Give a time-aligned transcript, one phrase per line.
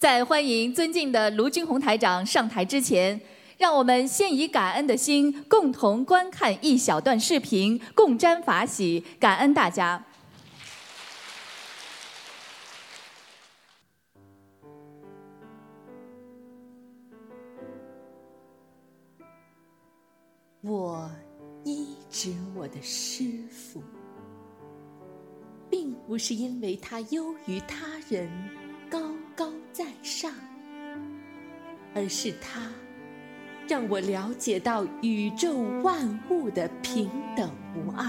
[0.00, 3.20] 在欢迎尊敬的卢军宏台长上台之前，
[3.58, 10.02] 让我们先以感恩的心，共同观看一小段视频，共沾法喜，感恩大家。
[20.62, 21.10] 我
[21.62, 23.82] 医治我的师傅，
[25.68, 28.30] 并不是因为他优于他人、
[29.40, 30.30] 高在上，
[31.94, 32.60] 而是他
[33.66, 38.04] 让我了解到宇宙万物的平等无二。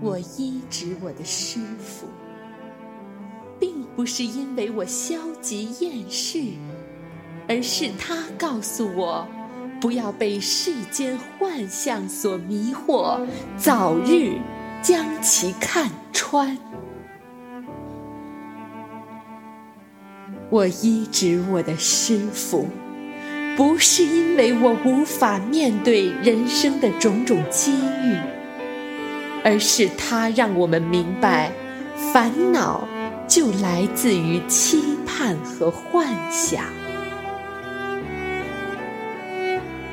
[0.00, 2.06] 我医治我的师傅，
[3.58, 6.42] 并不是因为我消极厌世，
[7.46, 9.28] 而是他告诉我。
[9.78, 13.26] 不要被世间幻象所迷惑，
[13.58, 14.38] 早日
[14.82, 16.56] 将其看穿。
[20.50, 22.68] 我医治我的师傅，
[23.56, 28.16] 不是因为我无法面对人生的种种机遇，
[29.44, 31.52] 而是他让我们明白，
[32.12, 32.88] 烦恼
[33.28, 36.64] 就来自于期盼和幻想。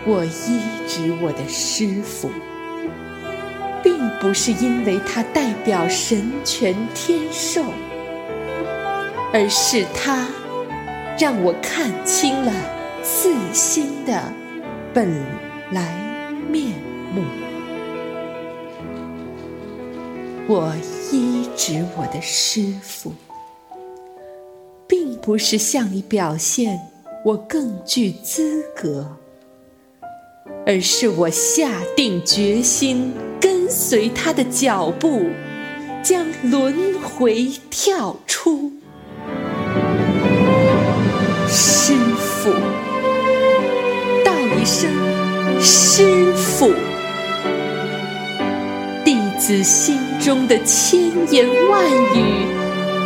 [0.08, 2.32] 我医治我的师傅，
[3.84, 7.64] 并不是因为他代表神权天授，
[9.32, 10.26] 而是他
[11.20, 12.54] 让我看清了
[13.02, 14.32] 自心的
[14.94, 15.10] 本
[15.72, 15.92] 来
[16.48, 16.74] 面
[17.12, 17.24] 目。
[20.48, 20.74] 我
[21.12, 23.12] 医治我的师傅，
[24.88, 26.80] 并不是向你表现
[27.26, 29.18] 我更具资格。
[30.68, 35.24] 而是我下定决心跟随他的脚步，
[36.04, 38.74] 将轮回跳出。
[41.50, 42.52] 师傅，
[44.24, 44.90] 道一声
[45.62, 46.74] 师傅，
[49.06, 51.00] 弟子心中的千
[51.32, 52.46] 言万语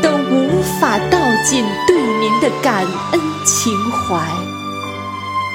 [0.01, 4.19] 都无法道尽对您的感恩情怀。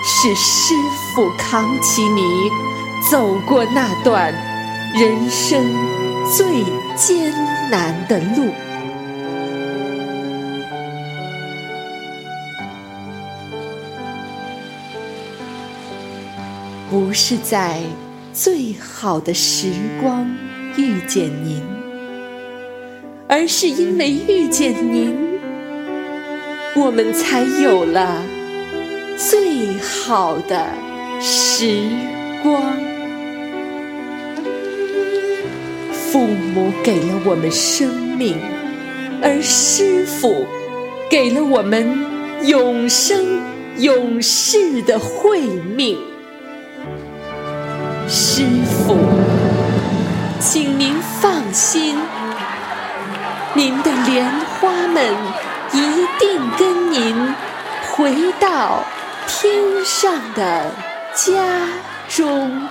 [0.05, 0.73] 是师
[1.15, 2.23] 傅扛起你
[3.11, 4.33] 走过那段
[4.95, 5.61] 人生
[6.33, 6.47] 最
[6.95, 7.35] 艰
[7.69, 8.53] 难的路，
[17.07, 17.79] 不是在
[18.33, 19.69] 最好的时
[20.03, 20.29] 光
[20.77, 21.63] 遇见您，
[23.29, 25.15] 而是因为遇见您，
[26.75, 28.21] 我们才有了。
[29.17, 30.67] 最好的
[31.21, 31.85] 时
[32.43, 32.61] 光，
[35.93, 38.37] 父母给了我们生命，
[39.23, 40.45] 而师傅
[41.09, 42.05] 给了我们
[42.43, 43.41] 永生
[43.79, 45.41] 永世的慧
[45.77, 45.97] 命。
[48.09, 48.97] 师傅，
[50.41, 52.01] 请您放心，
[53.55, 54.25] 您的莲
[54.61, 55.15] 花们
[55.73, 57.35] 一定跟您
[57.91, 58.85] 回到。
[59.29, 60.71] 天上的
[61.13, 61.33] 家
[62.09, 62.69] 中。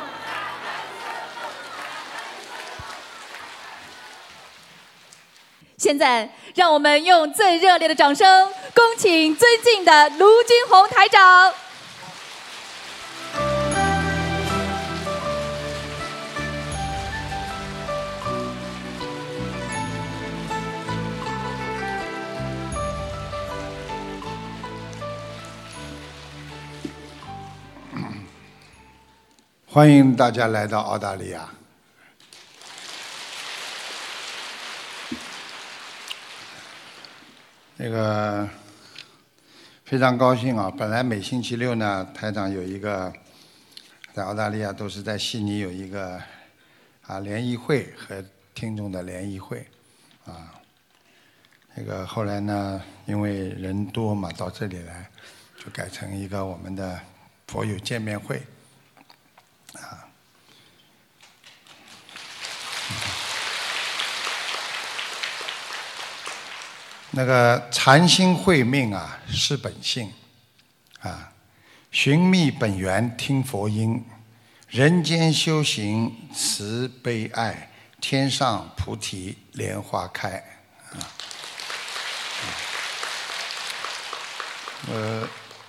[5.77, 11.53] 现在，让我们用最热烈的掌声，恭请尊敬的卢军宏台长。
[29.75, 31.49] 欢迎大家来到澳大利亚。
[37.75, 38.47] 那个
[39.83, 40.71] 非常高兴啊！
[40.77, 43.11] 本来每星期六呢，台长有一个
[44.13, 46.21] 在澳大利亚都是在悉尼有一个
[47.05, 49.67] 啊联谊会和听众的联谊会
[50.23, 50.55] 啊。
[51.73, 55.11] 那个后来呢，因为人多嘛，到这里来
[55.57, 56.97] 就改成一个我们的
[57.47, 58.41] 佛友见面会。
[67.15, 70.11] 那个禅心慧命啊，是本性
[70.99, 71.31] 啊，
[71.89, 74.03] 寻觅本源，听佛音，
[74.67, 77.71] 人间修行慈悲爱，
[78.01, 80.43] 天上菩提莲花开
[80.91, 80.99] 啊。
[84.91, 85.27] 呃。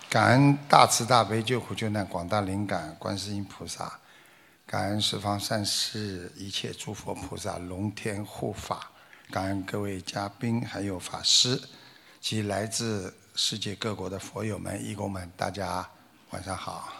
[0.08, 3.98] 感恩大慈大悲救苦救难广大灵感观世音菩萨，
[4.64, 8.90] 感恩十方善士一切诸佛菩萨龙天护法，
[9.30, 11.60] 感恩各位嘉宾还有法师。
[12.18, 15.88] 及来自世界各国的佛友们、义工们，大家
[16.30, 16.90] 晚上好啊。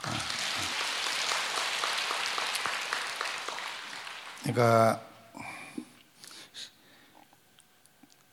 [4.44, 5.00] 那个，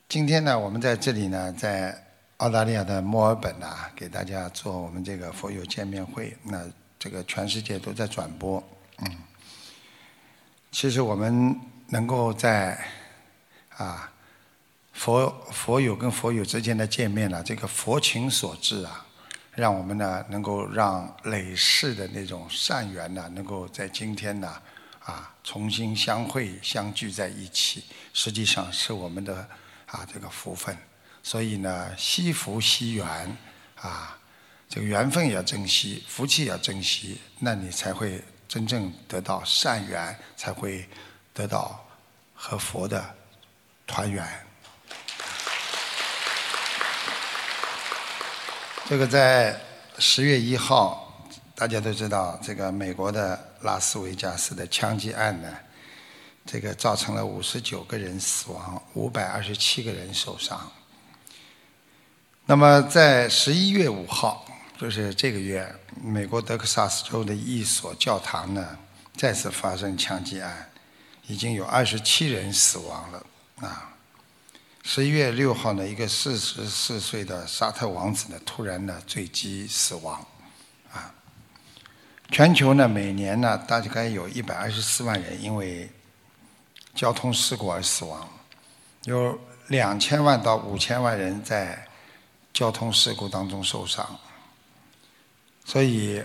[0.07, 1.99] 今天呢，我们在这里呢，在
[2.37, 6.37] 澳大利亚的墨尔本呢，给大家做我们这个佛友见面会。
[6.43, 6.63] 那
[6.99, 8.63] 这个全世界都在转播，
[8.99, 9.17] 嗯。
[10.71, 12.79] 其实我们能够在
[13.83, 14.11] 啊
[14.93, 19.05] 佛佛友跟佛友之间的见面呢，这个佛情所致啊，
[19.55, 24.61] 让我们呢能够让累世的那种善缘呢，能够在今天呢。
[25.05, 27.83] 啊，重新相会相聚在一起，
[28.13, 29.45] 实际上是我们的
[29.85, 30.73] 啊这个福分。
[31.21, 33.37] 所以呢，惜福惜缘
[33.75, 34.17] 啊，
[34.69, 40.87] 这个缘分也要珍惜，福气也要珍惜，那你才会真正得到善缘，才会
[41.33, 41.85] 得到
[42.33, 43.13] 和佛的
[43.87, 44.25] 团圆。
[48.87, 49.59] 这个在
[49.99, 51.01] 十月一号。
[51.55, 55.55] 大家都知道，这个美国的拉斯维加斯的枪击案呢，
[56.47, 60.69] 这个造成了五十九个人死亡，五百二十七个人受伤。
[62.47, 64.43] 那么在十一月五号，
[64.79, 68.77] 就是这个月，美国德克萨斯州的一所教堂呢，
[69.15, 70.71] 再次发生枪击案，
[71.27, 73.23] 已经有二十七人死亡了。
[73.63, 73.95] 啊，
[74.83, 80.19] 十一月六号呢，一个四十四岁的沙特王子呢，突然呢坠机死亡。
[80.91, 81.13] 啊
[82.29, 85.89] 全球呢，每年呢，大概有一百二十四万人因为
[86.93, 88.27] 交通事故而死亡，
[89.03, 91.87] 有两千万到五千万人在
[92.51, 94.19] 交通事故当中受伤。
[95.63, 96.21] 所以，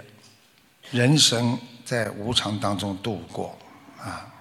[0.91, 3.57] 人生在无常当中度过
[3.99, 4.35] 啊。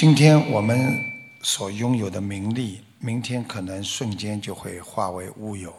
[0.00, 1.04] 今天我们
[1.42, 5.74] 所拥有的名利，明天可能瞬间就会化为乌有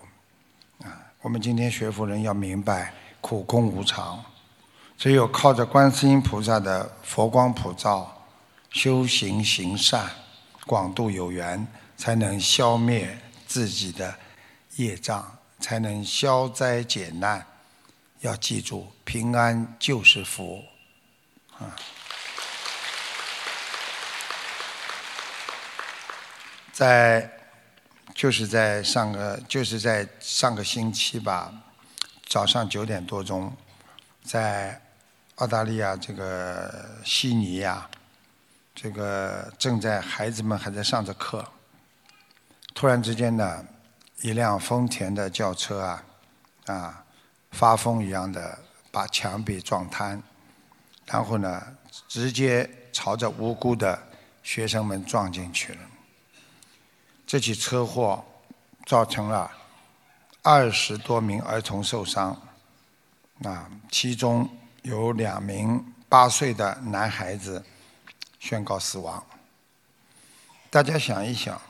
[0.84, 0.92] 啊。
[1.22, 2.94] 我们今天学佛人要明白。
[3.22, 4.22] 苦空无常，
[4.98, 8.26] 只有靠着观世音菩萨的佛光普照，
[8.72, 10.10] 修行行善，
[10.66, 11.66] 广度有缘，
[11.96, 13.18] 才能消灭
[13.48, 14.14] 自己的
[14.76, 17.46] 业障，才能消灾解难。
[18.20, 20.62] 要记住，平安就是福，
[21.58, 21.74] 啊！
[26.80, 27.30] 在，
[28.16, 31.52] 就是在上个，就是在上个星期吧。
[32.26, 33.54] 早上九点多钟，
[34.24, 34.82] 在
[35.36, 37.86] 澳大利亚这个悉尼呀，
[38.74, 41.46] 这个正在孩子们还在上着课，
[42.74, 43.66] 突然之间呢，
[44.22, 46.04] 一辆丰田的轿车啊，
[46.68, 47.04] 啊，
[47.52, 48.58] 发疯一样的
[48.90, 50.24] 把墙壁撞瘫，
[51.08, 51.62] 然后呢，
[52.08, 54.02] 直接朝着无辜的
[54.44, 55.80] 学生们撞进去了。
[57.30, 58.26] 这起车祸
[58.88, 59.52] 造成了。
[60.42, 62.36] 二十多名儿童受伤，
[63.44, 64.50] 啊，其中
[64.82, 67.64] 有两名八岁的男孩子
[68.40, 69.24] 宣告死亡。
[70.72, 71.62] 大家想一想，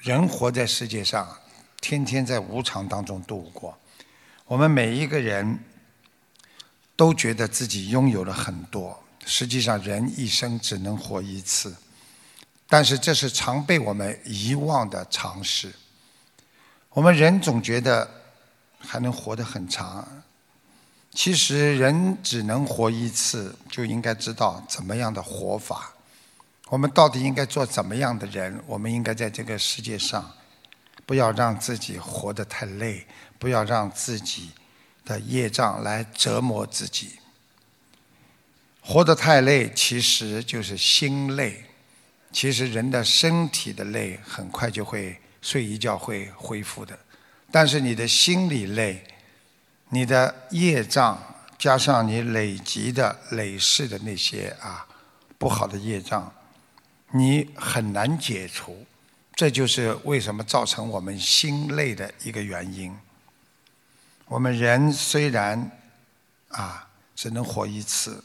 [0.00, 1.38] 人活在世界上，
[1.80, 3.78] 天天在无常当中度过。
[4.46, 5.60] 我们每一个人
[6.96, 11.76] 都觉得自己拥有了很多，实际上人一生只能活一次，
[12.68, 15.74] 但是这是常被我们遗忘的常识。
[16.90, 18.08] 我们人总觉得
[18.78, 20.06] 还能活得很长，
[21.12, 25.92] 其实人只能活一次，就应该知道怎么样的活法。
[26.68, 28.62] 我们到底应该做怎么样的人？
[28.66, 30.30] 我们应该在这个世界上，
[31.06, 33.06] 不要让自己活得太累，
[33.38, 34.50] 不要让自己
[35.06, 37.18] 的业障来折磨自己。
[38.82, 41.64] 活得太累，其实就是心累。
[42.32, 45.20] 其实人的身体的累，很快就会。
[45.40, 46.98] 睡一觉会恢复的，
[47.52, 49.04] 但是你的心理累，
[49.90, 51.16] 你的业障
[51.56, 54.84] 加上你累积的累世的那些啊
[55.38, 56.30] 不好的业障，
[57.12, 58.84] 你很难解除。
[59.32, 62.94] 这就是为什么造成我们心累的一个原因。
[64.26, 65.70] 我们人虽然
[66.48, 68.22] 啊只能活一次，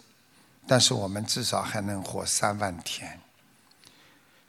[0.68, 3.20] 但是我们至少还能活三万天，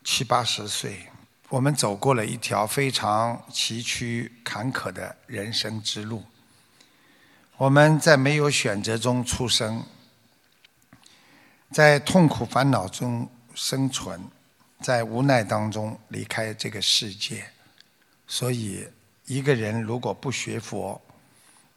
[0.05, 1.09] 七八十岁。
[1.49, 6.23] 我们走过了一条非常崎岖坎坷的人生之路。
[7.57, 9.85] 我们在没有选择中出生，
[11.71, 14.21] 在痛苦烦恼中生存，
[14.81, 17.47] 在无奈当中离开这个世界。
[18.27, 18.89] 所以，
[19.27, 21.01] 一个人如果不学佛，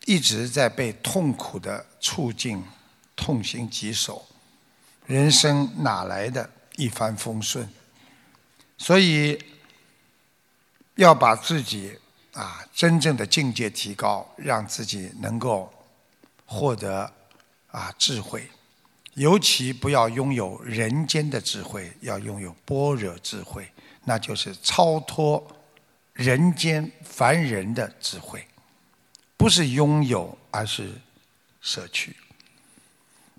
[0.05, 2.63] 一直在被痛苦的处境
[3.15, 4.25] 痛心疾首，
[5.05, 7.69] 人生哪来的一帆风顺？
[8.77, 9.37] 所以。
[10.97, 11.95] 要把自己
[12.33, 15.71] 啊真正的境界提高，让自己能够
[16.43, 17.13] 获得
[17.69, 18.49] 啊智慧。
[19.13, 23.71] 尤其不要拥有人间的智慧，要拥有般若智慧，
[24.05, 25.45] 那就是超脱
[26.13, 28.47] 人间凡人的智慧，
[29.37, 30.99] 不是拥有，而是
[31.61, 32.15] 舍去。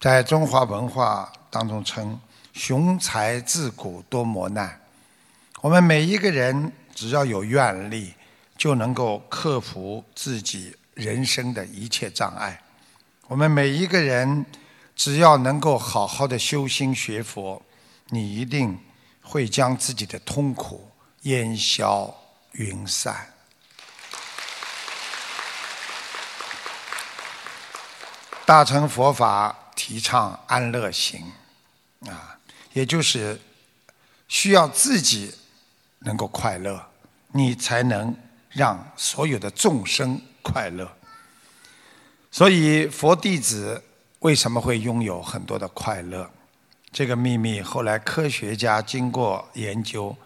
[0.01, 2.21] 在中华文化当中称
[2.55, 4.81] “雄才自古多磨难”，
[5.61, 8.15] 我们每一个人只要有愿力，
[8.57, 12.63] 就能够克服自己人生的一切障碍。
[13.27, 14.45] 我们每一个人。
[14.99, 17.63] 只要能够好好的修心学佛，
[18.09, 18.77] 你一定
[19.23, 20.91] 会将自己的痛苦
[21.23, 22.13] 烟消
[22.51, 23.33] 云散。
[28.45, 31.33] 大乘佛法提倡安乐行，
[32.09, 32.37] 啊，
[32.73, 33.41] 也就是
[34.27, 35.33] 需要自己
[36.01, 36.85] 能够快乐，
[37.33, 38.15] 你才能
[38.51, 40.91] 让所有的众生快乐。
[42.31, 43.83] 所以佛弟子。
[44.23, 46.29] 为什么会拥有很多的快乐？
[46.91, 50.17] 这个秘密后来科学家经过研究，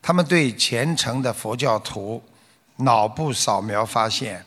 [0.00, 2.22] 他们对虔诚的佛教徒
[2.76, 4.46] 脑部扫描发现，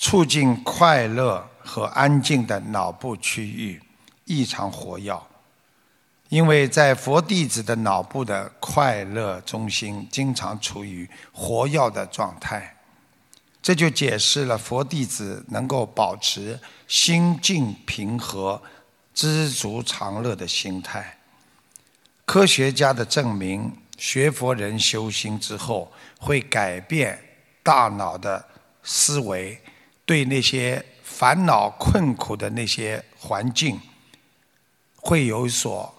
[0.00, 3.80] 促进快乐和安静的脑部区域
[4.24, 5.27] 异常活跃，
[6.28, 12.76] 因为在佛弟子的脑部的快乐中心经常处于活跃的状态。
[13.60, 18.62] 这就解释了佛弟子能够保持心静平和、
[19.12, 21.18] 知足常乐的心态。
[22.24, 27.18] 科学家的证明，学佛人修心之后，会改变
[27.62, 28.42] 大脑的
[28.82, 29.60] 思维，
[30.06, 33.78] 对那些烦恼困苦的那些环境
[34.96, 35.94] 会有所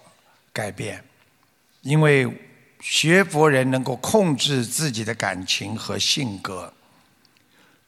[0.60, 1.02] 改变，
[1.80, 2.30] 因为
[2.82, 6.70] 学佛人能够控制自己的感情和性格。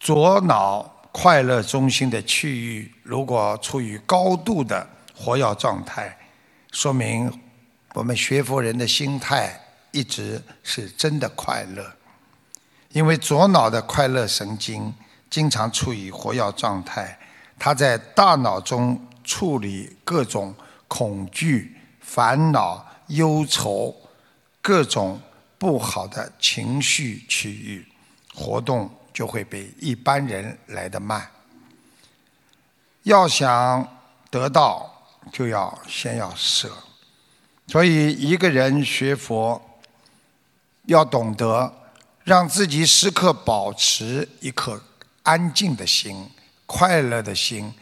[0.00, 6.16] 左脑快乐中心的区域如果处于高度的活跃状态，
[6.70, 7.30] 说明
[7.92, 9.60] 我们学佛人的心态
[9.90, 11.92] 一直是真的快乐。
[12.92, 14.94] 因为左脑的快乐神经
[15.28, 17.18] 经常处于活跃状态，
[17.58, 20.54] 它在大脑中处理各种
[20.88, 21.76] 恐惧、
[22.12, 23.95] 烦恼、忧愁、
[24.61, 25.21] 各种
[25.59, 27.87] 不好的情绪区域
[28.35, 28.90] 活动。
[29.14, 31.31] 就会比一般人来得慢。
[33.02, 33.87] 要想
[34.31, 34.90] 得到，
[35.31, 36.73] 就要先要舍。
[37.66, 39.61] 所以，一个人学佛，
[40.87, 41.71] 要懂得
[42.25, 44.83] 让自己时刻保持一颗
[45.25, 46.31] 安静的心、
[46.64, 47.75] 快乐的心，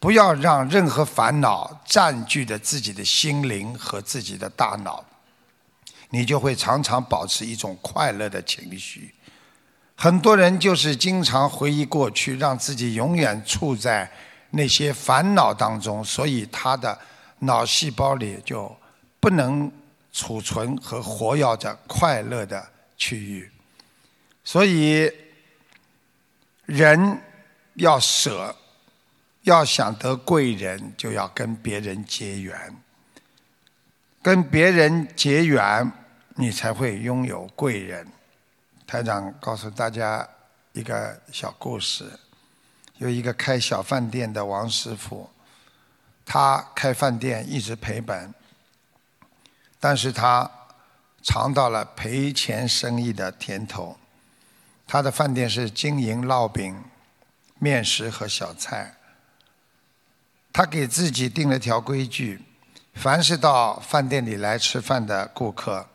[0.00, 5.04] 不要让任何烦恼占据着自己的心灵和自己的大脑，
[6.08, 9.14] 你就会常常保持一种快乐的情绪。
[9.94, 14.10] 很多人就是经常回忆过去，让自己永远处在
[14.48, 16.98] 那些烦恼当中，所以他的
[17.40, 18.74] 脑细胞里就
[19.20, 19.70] 不能
[20.10, 22.66] 储存和活跃着快乐的
[22.96, 23.50] 区域。
[24.42, 25.12] 所以，
[26.64, 27.20] 人
[27.74, 28.56] 要舍，
[29.42, 32.76] 要想得贵人，就要跟别人结缘，
[34.22, 35.90] 跟别人结缘，
[36.34, 38.06] 你才会拥有贵人。
[38.86, 40.28] 台长告诉大家
[40.72, 42.04] 一个小故事：
[42.98, 45.30] 有一个开小饭店的王师傅，
[46.26, 48.34] 他开饭店一直赔本，
[49.78, 50.50] 但是他
[51.22, 53.96] 尝到了赔钱生意的甜头。
[54.86, 56.82] 他的饭店是经营烙饼、
[57.58, 58.96] 面食和小菜。
[60.52, 62.42] 他给自己定了条规矩：
[62.94, 65.86] 凡是到饭店里来吃饭的顾客，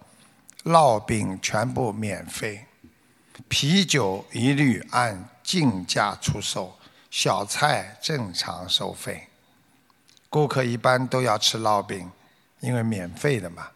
[0.63, 2.65] 烙饼全部免费。
[3.49, 6.77] 啤酒一律按进价出售，
[7.11, 9.27] 小菜正常收费。
[10.29, 12.09] 顾客一般都要吃烙饼，
[12.61, 13.67] 因为免费的嘛。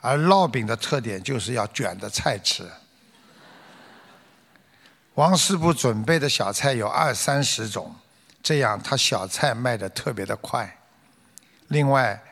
[0.00, 2.68] 而烙饼的特点就是要卷着菜吃。
[5.14, 7.94] 王师傅准备的小菜有二三十种，
[8.46, 10.78] 这样他小菜卖的特别的快。
[11.66, 12.22] 另外，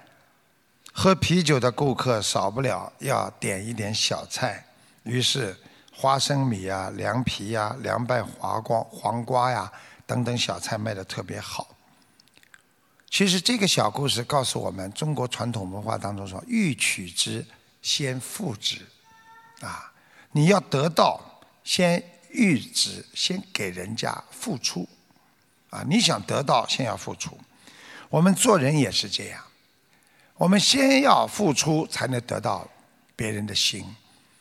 [0.93, 4.65] 喝啤酒的顾客少不了要点一点小菜，
[5.03, 5.57] 于是。
[5.97, 9.73] 花生米呀、凉皮呀、凉拌黄瓜、黄瓜呀
[10.05, 11.69] 等等小菜卖的特别好。
[13.09, 17.47] 其实这个小故事告诉我们，中国传统文化当中说“欲取之，
[17.81, 18.85] 先付之”，
[19.63, 19.93] 啊，
[20.33, 21.21] 你要得到，
[21.63, 24.89] 先欲之，先给人家付出，
[25.75, 27.37] 啊，你想得到，先要付出。
[28.09, 29.43] 我们做人也是这样，
[30.37, 32.69] 我们先要付出，才能得到
[33.17, 33.85] 别人的心。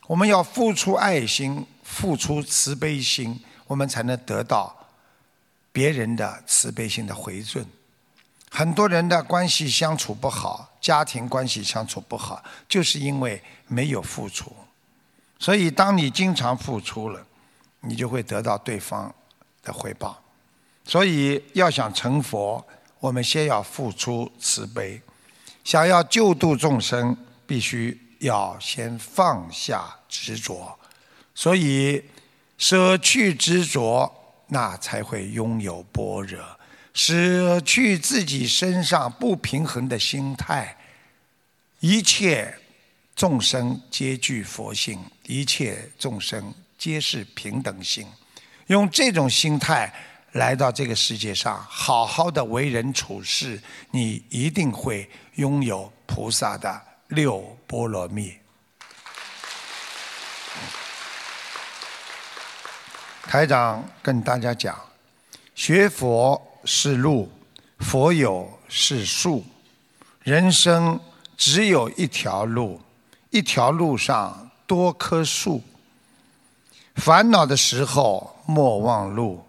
[0.06, 4.76] 我们要付出爱心，付出慈悲心，我们才能得到
[5.72, 7.66] 别人的慈悲心的回赠。
[8.52, 14.56] 很多人的关系相处不好，家庭关系相处不好，就是因为没有付出。
[15.40, 17.26] 所以，当你经常付出了，
[17.80, 19.12] 你就会得到对方
[19.64, 20.23] 的回报。
[20.86, 22.66] 所以，要想成佛，
[23.00, 25.00] 我们先要付出慈悲；
[25.64, 27.16] 想要救度众生，
[27.48, 30.78] 必须要先放下执着。
[31.34, 32.04] 所以，
[32.58, 34.14] 舍去执着，
[34.48, 36.42] 那才会拥有般若；
[36.94, 40.78] 舍去自己身上不平衡的心态，
[41.80, 42.60] 一切
[43.16, 48.06] 众生皆具佛性，一切众生皆是平等性。
[48.68, 49.94] 用这种心态。
[50.34, 53.62] 来到这个世界上，好好的为人处事，
[53.92, 58.34] 你一定会拥有菩萨的六波罗蜜。
[63.22, 64.76] 台长跟大家讲，
[65.54, 67.32] 学佛是路，
[67.80, 69.46] 佛有是树，
[70.22, 71.00] 人生
[71.38, 72.82] 只有一条路，
[73.30, 75.62] 一条路上多棵树。
[76.96, 79.46] 烦恼的时候莫忘路。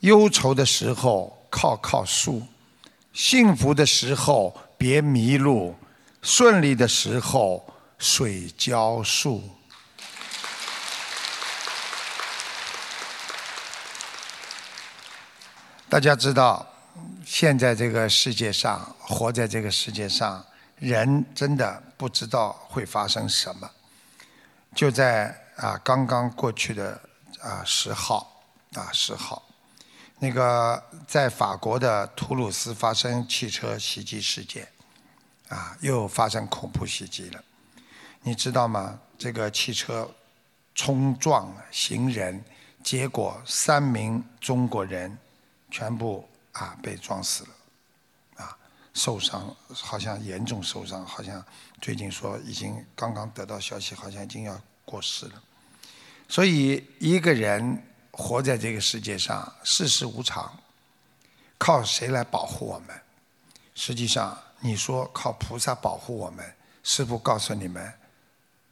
[0.00, 2.42] 忧愁的时候靠靠树，
[3.12, 5.74] 幸福的时候别迷路，
[6.22, 7.66] 顺利的时候
[7.98, 9.42] 水浇树。
[15.88, 16.66] 大家知道，
[17.26, 20.42] 现在这个世界上，活在这个世界上，
[20.76, 23.68] 人真的不知道会发生什么。
[24.74, 26.98] 就在啊，刚刚过去的
[27.42, 28.40] 啊十号
[28.74, 29.49] 啊十号。
[30.22, 34.68] 那个在法国的图鲁斯发生汽车袭击事件，
[35.48, 37.42] 啊，又发生恐怖袭击了。
[38.20, 39.00] 你知道吗？
[39.16, 40.06] 这个汽车
[40.74, 42.44] 冲撞行人，
[42.84, 45.16] 结果三名中国人
[45.70, 48.54] 全部啊被撞死了，啊，
[48.92, 51.42] 受伤好像严重受伤，好像
[51.80, 55.42] 最近说已经刚刚得到消息，好像已经要过世了。
[56.28, 57.82] 所以一个人。
[58.20, 60.54] 活在这个世界上，世事无常，
[61.56, 62.88] 靠谁来保护我们？
[63.74, 67.92] 实际上，你说靠菩萨保护我们，师父告诉你们，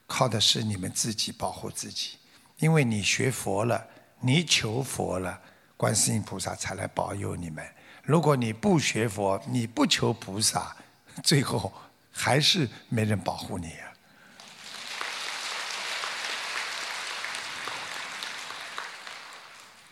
[0.07, 2.19] 靠的是你们自己保护自己。
[2.59, 3.87] 因为你学佛了，
[4.21, 5.41] 你求佛了，
[5.77, 7.67] 观世音菩萨才来保佑你们。
[8.03, 10.77] 如果你不学佛，你不求菩萨，
[11.25, 11.73] 最后
[12.11, 13.73] 还是没人保护你。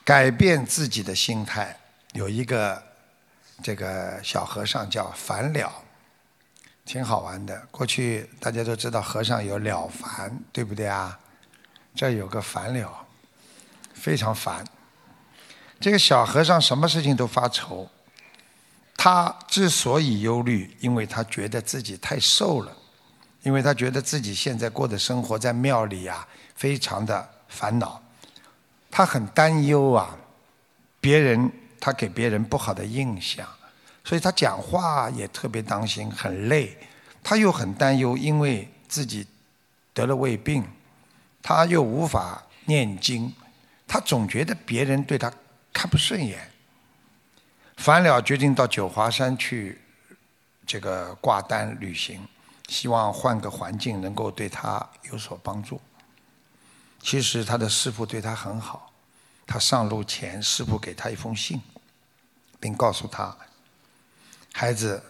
[0.07, 1.77] 改变自己的心态，
[2.13, 2.81] 有一个
[3.61, 5.83] 这个小和尚叫烦了，
[6.85, 7.67] 挺好玩的。
[7.73, 11.19] 过去大家都知道和尚有了凡，对不对啊？
[11.93, 13.05] 这有个烦了，
[13.95, 14.65] 非常烦。
[15.81, 17.91] 这个小和尚什么事情都发愁。
[18.97, 22.73] 他之所以忧虑，因为他觉得自己太瘦了，
[23.43, 28.01] 因为他觉得自己现在过的生活在庙里呀，非常的烦恼。
[28.91, 30.17] 他很担忧啊，
[31.01, 33.47] 别人他给别人不好的印象，
[34.05, 36.77] 所以他讲话也特别当心，很累。
[37.23, 39.27] 他又很担忧，因为自己
[39.93, 40.65] 得了胃病，
[41.43, 43.35] 他又无法念经，
[43.87, 45.33] 他总觉得别人对他
[45.73, 46.51] 看不顺眼。
[47.77, 49.81] 烦了决定到九华山去
[50.65, 52.27] 这个挂单旅行，
[52.69, 55.81] 希望换个环境能够对他有所帮助。
[57.07, 58.93] 其实他的师傅对他很好，
[59.47, 61.63] 他上路前，师傅给他一封信，
[62.59, 63.37] 并告诉他
[64.53, 65.01] ：“孩子，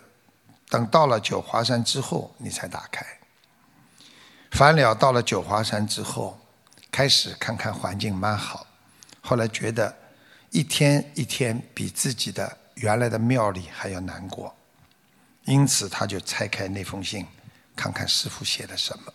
[0.68, 3.02] 等到了九华山之后，你才打开。”
[4.52, 6.38] 烦了到了九华山之后，
[6.92, 8.66] 开始看看环境蛮好，
[9.22, 9.96] 后来觉得
[10.50, 14.54] 一天一天比自己的原来的庙里还要难过，
[15.46, 17.26] 因此他就拆开那封信，
[17.74, 19.10] 看看师傅写的什么。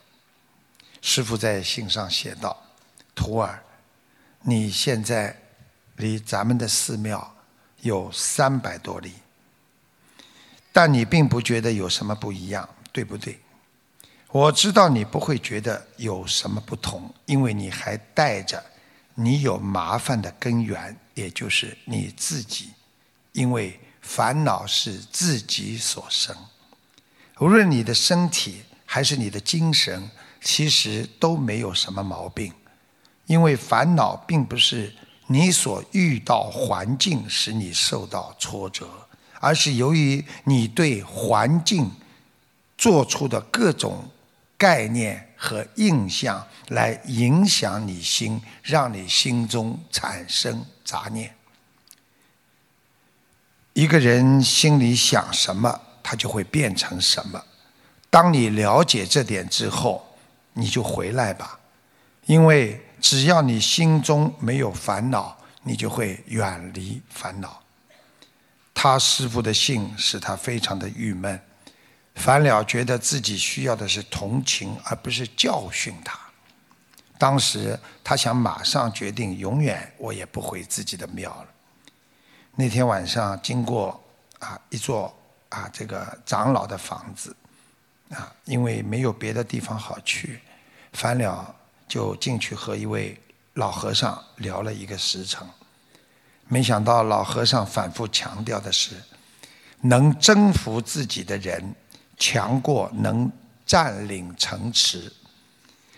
[0.99, 2.59] 师傅在信上写道。
[3.13, 3.63] 徒儿，
[4.41, 5.37] 你现在
[5.97, 7.35] 离咱们的寺庙
[7.81, 9.13] 有三百多里，
[10.71, 13.39] 但你并不觉得有什么不一样，对不对？
[14.29, 18.63] 我知道你不会觉得有什么不同，因为你还带着
[19.13, 22.71] 你有麻烦的根源，也就是你自己，
[23.33, 26.35] 因为烦恼是自己所生。
[27.39, 30.09] 无论你的身体还是你的精神，
[30.41, 32.53] 其实都没有什么毛病。
[33.31, 34.93] 因为烦恼并不是
[35.27, 38.89] 你所遇到环境使你受到挫折，
[39.39, 41.89] 而是由于你对环境
[42.77, 44.03] 做出的各种
[44.57, 51.33] 概念和印象来影响你心，让你心中产生杂念。
[53.71, 57.41] 一个人心里想什么，他就会变成什么。
[58.09, 60.05] 当你了解这点之后，
[60.51, 61.61] 你就回来吧，
[62.25, 67.61] 因为只要你心中没有烦恼，你就会远离烦恼。
[68.73, 71.39] 他师傅的信使他非常的郁闷，
[72.15, 76.17] 樊了觉得自己需要的是同情，而不是教训他。
[77.17, 81.47] 当时他想马上决定，永远我也不回自己的庙了。
[82.55, 84.01] 那天晚上经过
[84.39, 85.13] 啊一座
[85.49, 87.35] 啊这个长老的房子，
[88.09, 90.41] 啊因为没有别的地方好去，
[90.93, 91.55] 樊了
[91.91, 93.21] 就进去和一位
[93.55, 95.45] 老和尚聊了一个时辰。
[96.47, 98.95] 没想到老和尚反复强调的是，
[99.81, 101.75] 能征服自己的人，
[102.17, 103.29] 强过能
[103.65, 105.11] 占领城池。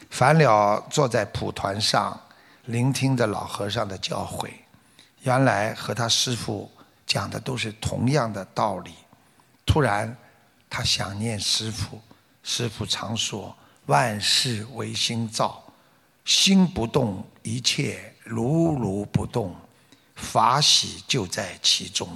[0.10, 2.20] 樊了坐在蒲团上，
[2.66, 4.50] 聆听着老和尚的教诲。
[5.22, 6.72] 原来和他师父
[7.06, 8.96] 讲的都是同样的道理。
[9.64, 10.18] 突然，
[10.68, 12.02] 他想念师父。
[12.42, 15.63] 师父常说：“万事唯心造，
[16.26, 19.56] 心不动，一切如如不动，
[20.16, 22.10] 法喜就在其中。”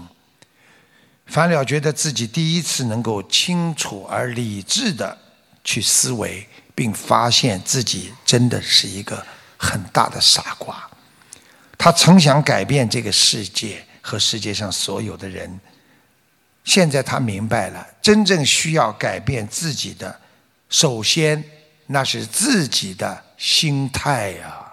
[1.28, 5.18] 樊了觉得自己第一次能够清楚而理智的
[5.62, 9.26] 去思维，并发现自己真的是一个
[9.58, 10.90] 很大的傻瓜。
[11.78, 15.60] 他曾想改变这个世界和世界上所有的人，
[16.64, 20.18] 现在他明白了，真正需要改变自己的，
[20.70, 21.44] 首先
[21.88, 24.64] 那是自己的心态呀。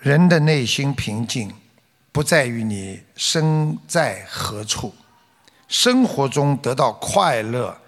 [0.00, 1.54] 人的内心平静，
[2.10, 4.94] 不在于你身在何处，
[5.68, 7.80] 生活中得到快乐。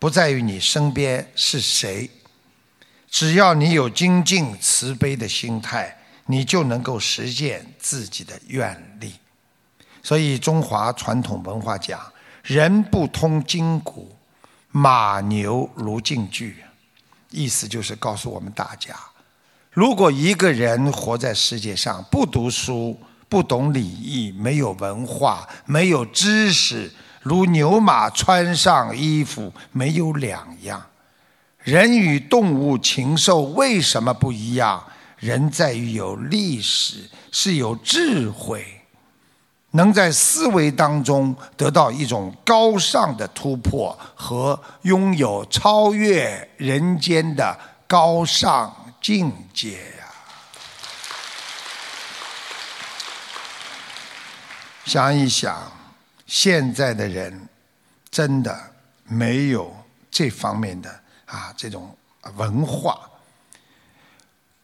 [0.00, 2.08] 不在于你身边是谁，
[3.10, 9.14] 只要你有精进慈悲的心态，你就能够实现自己的愿力。
[10.00, 12.00] 所以中华传统文化讲
[12.48, 14.16] ：“人不通筋骨，
[14.70, 16.56] 马牛如进具。”
[17.30, 18.94] 意思就是告诉我们大家，
[19.70, 30.82] 如果一个人活在世界上不读书、不懂礼义、没有文化、没有知识，如牛马穿上衣服没有两样，
[31.58, 34.82] 人与动物禽兽为什么不一样？
[35.18, 38.77] 人在于有历史，是有智慧，
[39.72, 50.06] 能在思维当中得到一种高尚的突破和拥有超越人间的高尚境界呀！
[54.84, 55.78] 想一想。
[56.28, 57.48] 现在的人
[58.10, 58.54] 真的
[59.04, 59.74] 没有
[60.10, 60.90] 这方面的
[61.24, 61.96] 啊这种
[62.36, 63.07] 文化。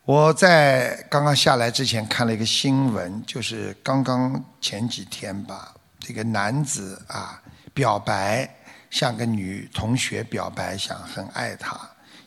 [0.07, 8.49] 我在刚刚下来之前看了一个新闻，就是刚刚前几天吧，这个男子啊表白
[8.91, 11.81] 向个女同学表白，想很爱她，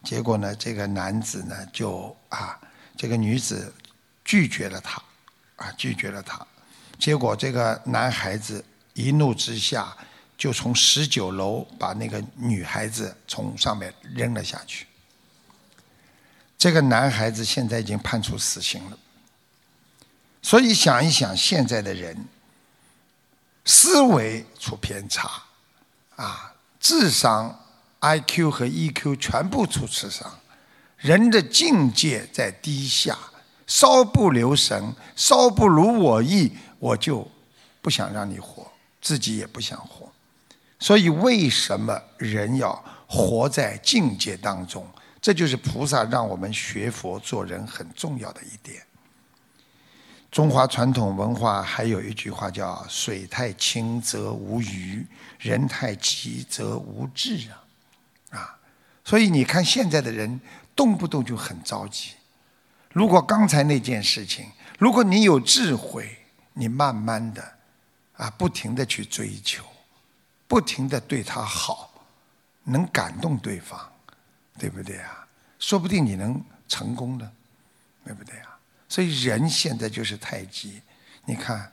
[0.04, 2.60] 结果呢这个男子呢就啊
[2.96, 3.72] 这个女子
[4.26, 5.00] 拒绝了他，
[5.58, 6.46] 啊拒绝了他，
[6.98, 8.64] 结果这个男孩子。
[8.94, 9.96] 一怒之下，
[10.36, 14.88] 就从十九楼把那个女孩子从上面扔了下去。
[16.68, 18.98] 这个男孩子现在已经判处死刑了。
[20.42, 22.26] 所以想一想，现在的人
[23.64, 25.44] 思维出偏差，
[26.18, 27.58] 啊，智商、
[28.02, 30.30] IQ 和 EQ 全部出智商，
[30.98, 33.18] 人的境界在低下，
[33.66, 37.32] 稍不留神，稍不如我意，我就
[37.82, 38.70] 不想让你活。
[39.02, 40.12] 自己也不想活，
[40.80, 44.86] 所以为什么人要活在境界当中？
[45.28, 48.82] 这就是菩萨让我们学佛做人很重要的一点。
[50.32, 55.06] 中华传统文化还有一句话叫“水太清则无鱼，
[55.38, 57.50] 人太急则无智”
[58.32, 58.58] 啊，啊，
[59.04, 60.40] 所以你看现在的人
[60.74, 62.12] 动不动就很着急。
[62.94, 66.20] 如果刚才那件事情，如果你有智慧，
[66.54, 67.56] 你慢慢的。
[68.14, 69.62] 啊，不停的去追求，
[70.48, 71.92] 不停的对他好，
[72.64, 73.92] 能感动对方，
[74.58, 75.26] 对不对啊？
[75.60, 77.32] 说不定你能成功的，
[78.06, 78.58] 对不对啊？
[78.90, 80.82] 所以人现在就是太急，
[81.26, 81.72] 你看，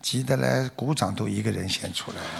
[0.00, 2.30] 急得来鼓掌都一个人先出来了。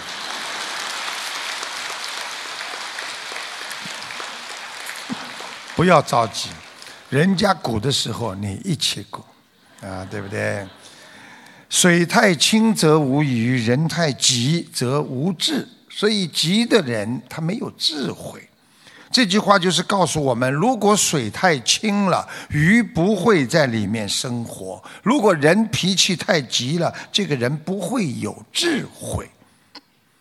[5.75, 6.49] 不要着急，
[7.11, 9.23] 人家鼓的时候你一起鼓，
[9.83, 10.67] 啊，对不对？
[11.69, 15.69] 水太清则无鱼，人太急则无智。
[15.91, 18.46] 所以急的人他没有智慧。
[19.17, 29.27] 这句话就是告诉我们：如果水太清了，鱼不会在里面生活；如果人脾气太急了，这个人不会有智慧。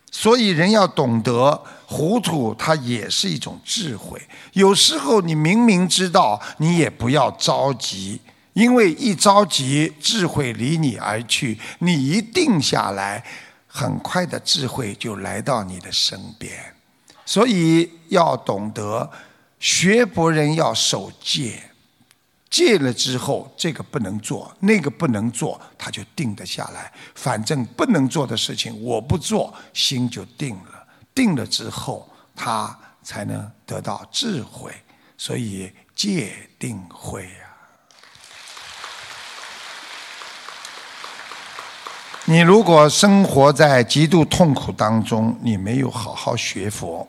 [0.09, 4.17] 所以人要懂得糊涂，它也是一种智慧。
[4.53, 8.21] 有时候你明明知道，你也不要着急。
[8.53, 11.59] 因为一着急，智慧离你而去。
[11.79, 13.25] 你一定下来，
[13.67, 16.74] 很快的智慧就来到你的身边。
[17.25, 19.09] 所以要懂得，
[19.59, 21.71] 学佛人要守戒，
[22.49, 26.93] 戒了之后，这个不能做，那个不能做，他就定得下来。
[27.15, 30.85] 反正不能做的事情，我不做，心就定了。
[31.13, 34.71] 定了之后，他才能得到智慧。
[35.17, 37.47] 所以戒定慧啊。
[42.25, 47.07] 你如果生活在极度痛苦当中，你没有好好学佛，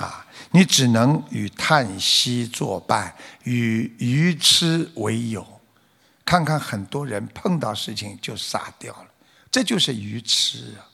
[0.00, 5.46] 啊，你只能与叹息作伴，与愚痴为友。
[6.24, 9.06] 看看很多人碰到事情就傻掉了，
[9.50, 10.88] 这就是愚痴啊。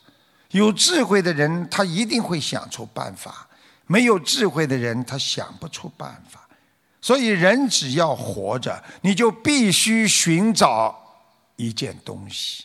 [0.51, 3.31] 有智慧的人，他一定会想出办法；
[3.87, 6.49] 没有智慧的人，他想不出办法。
[7.01, 10.99] 所以，人只要活着，你就必须寻找
[11.55, 12.65] 一件东西。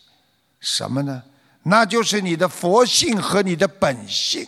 [0.59, 1.21] 什么呢？
[1.63, 4.47] 那就是你的佛性和你的本性。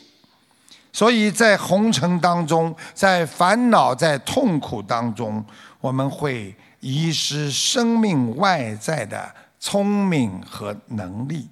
[0.93, 5.43] 所以在红尘当中，在烦恼、在痛苦当中，
[5.81, 11.49] 我们会遗失生命外在的聪明和能力。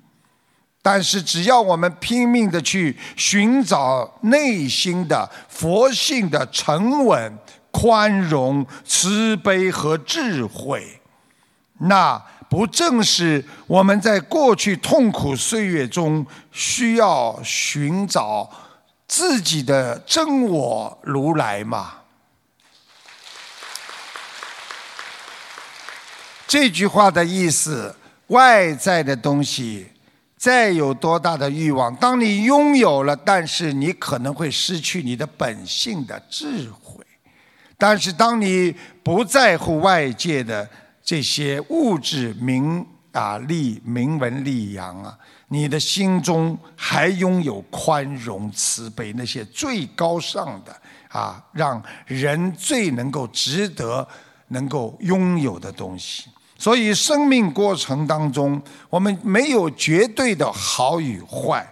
[0.82, 7.38] 但是，只要我们拼命的去寻找内心的佛性的沉稳、
[7.72, 11.02] 宽容、慈悲和智慧，
[11.80, 12.22] 那。
[12.52, 18.50] 不正是我们在过去痛苦岁月中需要寻找
[19.12, 21.96] 自己的真我如来嘛？
[26.48, 27.94] 这句话的意思，
[28.28, 29.92] 外在的东西
[30.38, 37.06] 再有多大的欲望，当你拥有了，但是你可能会失去你的本性的智慧。
[37.78, 40.70] 但是当你不在乎外界的。
[41.04, 45.18] 这些物质名啊利名闻利养啊，
[45.54, 50.74] 你的心中还拥有宽容慈悲那些最高尚的
[51.10, 54.08] 啊，让人最能够值得
[54.48, 56.30] 能够拥有的东西。
[56.58, 61.68] 所以生命过程当中，我们没有绝对的好与坏，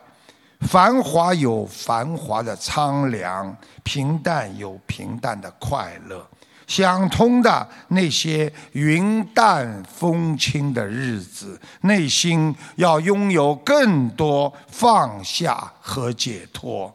[0.60, 6.28] 繁华有繁华的苍凉，平淡有平淡的快乐。
[6.70, 16.94] 想通的那些云淡风轻的日子，内心要拥有更多放下和解脱。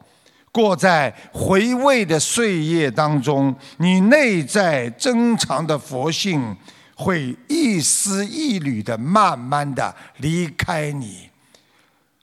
[0.52, 6.56] 过在回味的岁月当中，你内在珍藏的佛性
[6.94, 11.28] 会一丝一缕的慢慢的离开你。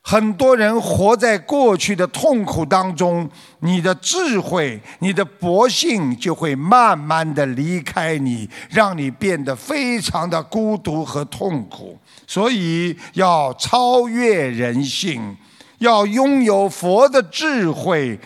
[0.04, 11.98] 很多人活在过去的痛苦当中，你的智慧、你的博性就会慢慢的离开你，让你变得非常的孤独和痛苦。
[12.26, 15.38] 所以要超越人性，
[15.78, 18.20] 要拥有佛的智慧。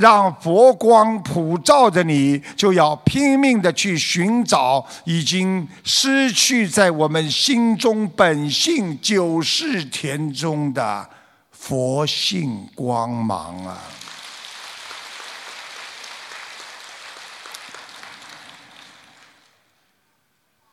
[0.00, 11.10] 让佛光普照着你，就要拼命的去寻找已经失去在我们心中本性九世田中的
[11.50, 13.78] 佛性光芒啊！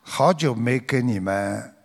[0.01, 1.75] 好久没跟你们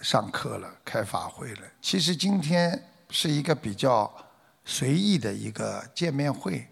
[0.00, 1.60] 上课了，开法会了。
[1.82, 4.10] 其实今天是一个比较
[4.64, 6.66] 随意的一个见面会。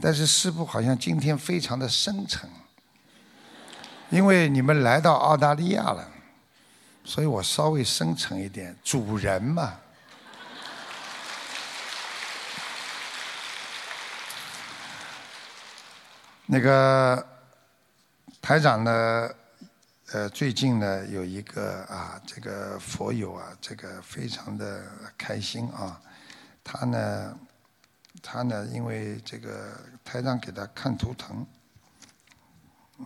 [0.00, 2.48] 但是师父好像今天非常的深沉，
[4.10, 6.08] 因为你们来到澳大利亚了，
[7.04, 8.76] 所以我稍微深沉一点。
[8.84, 9.74] 主人嘛，
[16.46, 17.26] 那个
[18.40, 19.30] 台长呢，
[20.12, 24.80] 呃，最近呢有一个啊，这个佛友啊，这个非常的
[25.18, 26.00] 开心啊，
[26.62, 27.36] 他呢。
[28.30, 31.46] 他呢，因为这个台长给他看图腾，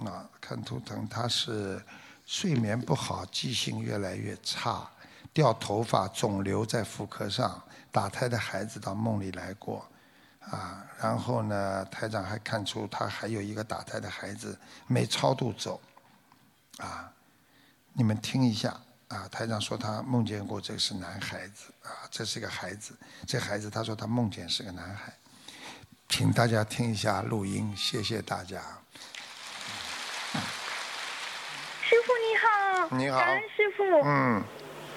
[0.05, 1.81] 啊，看图腾，他是
[2.27, 4.91] 睡眠不好，记性越来越差，
[5.33, 9.87] 掉头发，肿瘤在妇科上，打胎的孩子到梦里来过，
[10.41, 14.59] 啊，然后呢，台长还看出他还有一个打胎的孩子
[14.89, 15.81] 没超度走，
[16.79, 17.13] 啊，
[17.93, 18.77] 你们听一下，
[19.13, 22.95] 啊，台长说他梦见过这是男孩子啊，这是个孩子，
[23.27, 25.13] 这孩子他说他梦见是个男孩，
[26.09, 28.59] 请大家听一下录音，谢谢大家。
[31.83, 34.43] 师傅你好，你好感恩师傅，嗯，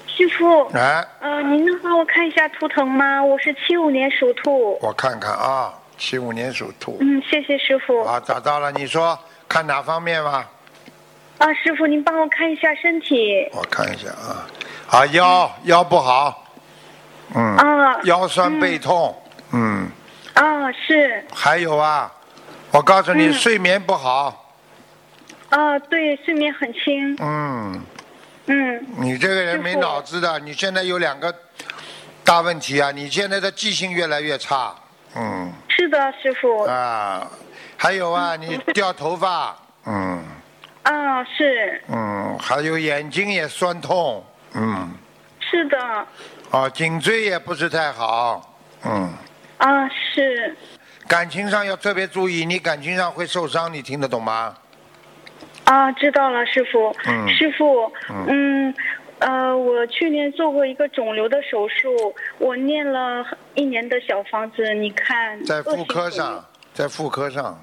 [0.07, 3.21] 师傅，来，呃，您能帮我看一下图腾吗？
[3.21, 8.01] 我是七五年属兔，我看看啊，七五年属兔，嗯，谢谢师傅。
[8.05, 10.47] 啊，找到了，你说看哪方面吗？
[11.37, 13.47] 啊，师傅您帮我看一下身体。
[13.51, 14.47] 我看一下啊，
[14.89, 16.45] 啊腰腰不好，
[17.33, 19.13] 嗯，啊，腰酸背痛，
[19.51, 19.89] 嗯，
[20.33, 22.11] 啊是，还有啊，
[22.71, 24.53] 我告诉你，嗯睡眠不好，
[25.49, 27.81] 啊对，睡眠很轻，嗯，
[28.45, 31.33] 嗯，你这个人没脑子的，你现在有两个
[32.23, 34.73] 大问题啊，你现在的记性越来越差，
[35.15, 36.63] 嗯，是的，师傅。
[36.63, 37.27] 啊，
[37.75, 39.53] 还有啊， 你掉头发，
[39.85, 40.23] 嗯
[40.85, 44.89] 啊是嗯，还有眼睛也酸痛，嗯，
[45.39, 45.77] 是的，
[46.51, 49.09] 啊，颈椎也不是太好，嗯。
[49.57, 50.55] 啊是，
[51.07, 54.55] 感情上要特别注意，你感情上会受伤，你听得懂吗？
[55.63, 56.95] 啊知道了，师傅。
[57.05, 57.91] 嗯师傅，
[58.27, 58.73] 嗯。
[59.19, 67.57] 呃，我去年做过一个肿瘤的手术，我念了一年的小房子，你看在妇科上，在妇科上，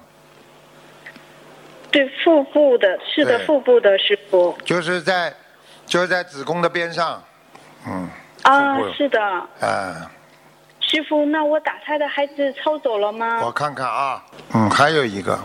[1.93, 4.57] 对腹部的，是的，腹部的师傅。
[4.65, 5.31] 就是在，
[5.85, 7.23] 就是在子宫的边上，
[7.87, 8.09] 嗯，
[8.41, 10.11] 啊，是的，啊，
[10.79, 13.45] 师傅，那我打胎的孩子抽走了吗？
[13.45, 13.51] 我？
[13.51, 14.25] 看看啊，
[14.55, 15.37] 嗯，还有一个，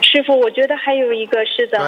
[0.00, 1.78] 师傅，我觉得还有一个是的。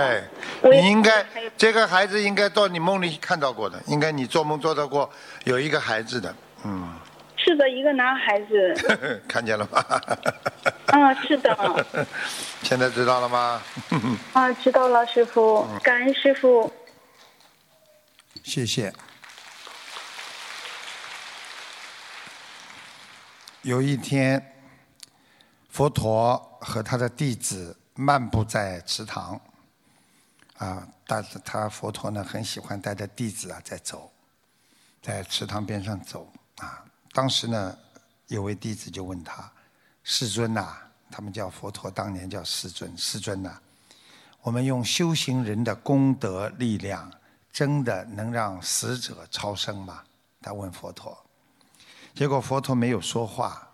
[0.61, 1.25] 对，你应该
[1.57, 5.09] 这个孩子应该到你梦里看到过的，应该你做梦做到过
[5.45, 6.93] 有一个孩子的，嗯，
[7.45, 8.75] 是的，一个男孩子。
[9.29, 9.85] 看见了吗？
[10.89, 11.87] 啊，是的。
[12.65, 13.63] 现在知道了吗？
[14.33, 16.73] 啊，知道了，师傅，感恩师傅。
[18.43, 18.91] 谢谢。
[23.61, 24.55] 有一天，
[25.69, 29.39] 佛陀和他的弟子漫步在池塘，
[30.57, 34.11] 啊，但是他佛陀呢很喜欢带着弟子啊在走，
[35.03, 36.83] 在池塘边上走啊。
[37.15, 37.79] 当时呢，
[38.27, 39.49] 有位弟子就问他
[40.03, 40.77] ：“世尊呐、
[41.13, 43.57] 他们叫佛陀，当年叫世尊，世尊呐、
[44.43, 47.09] 我们用修行人的功德力量，
[47.53, 50.03] 真的能让死者超生吗？
[50.43, 51.17] 他问佛陀。
[52.17, 53.65] 结果佛陀没有说话，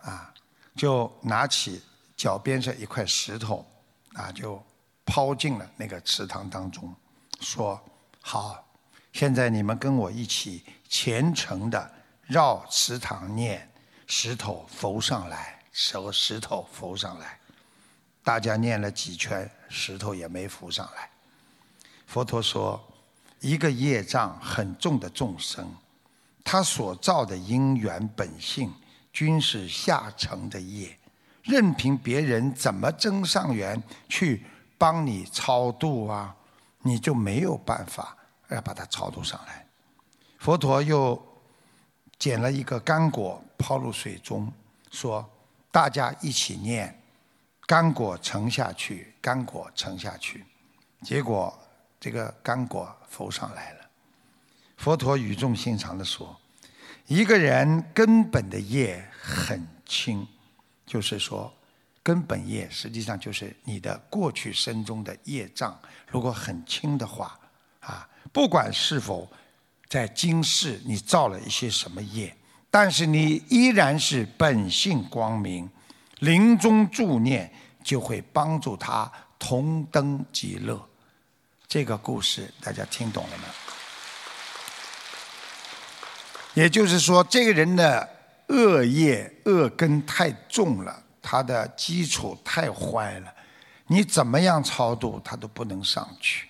[0.00, 0.32] 啊，
[0.76, 1.82] 就拿起
[2.16, 3.66] 脚边上一块石头，
[4.12, 4.62] 啊，就
[5.04, 6.94] 抛进了那个池塘当中，
[7.40, 7.80] 说
[8.22, 8.64] ：“好，
[9.12, 11.90] 现在你们跟我一起虔诚的
[12.26, 13.70] 绕池塘念，
[14.06, 17.38] 石头浮上来，手石头浮上来。”
[18.24, 21.10] 大家念了几圈，石头也没浮上来。
[22.06, 22.82] 佛陀说，
[23.40, 25.70] 一个业障很重的众生，
[26.42, 28.72] 他所造的因缘本性
[29.12, 30.98] 均是下乘的业，
[31.42, 34.46] 任凭别人怎么增上缘去
[34.78, 36.34] 帮你超度啊，
[36.80, 38.16] 你就没有办法
[38.48, 39.66] 要把它超度上来。
[40.38, 41.14] 佛陀又
[42.18, 44.52] 捡了一个干果抛入水中，
[44.90, 45.28] 说
[45.70, 47.00] ：“大家一起念。”
[47.66, 50.44] 干果沉下去，干果沉下去，
[51.00, 51.58] 结果
[51.98, 53.80] 这个干果浮上来了。
[54.76, 56.38] 佛陀语重心长地说
[57.08, 60.28] ：“一个人根本的业很轻，
[60.84, 61.50] 就是说，
[62.02, 67.40] 根本业实际上就是你的过去生中的业障，如果很轻的话，
[67.80, 69.26] 啊，不管是否
[69.94, 72.36] 在今世你造了一些什么业，
[72.68, 75.70] 但是你依然是本性光明。”
[76.18, 77.48] 临终助念
[77.84, 80.84] 就会帮助他同登极乐。
[81.68, 83.44] 这个故事大家听懂了吗？
[86.54, 88.08] 也就是说，这个人的
[88.48, 93.32] 恶业恶根太重了，他的基础太坏了，
[93.86, 96.48] 你怎么样超度他都不能上去。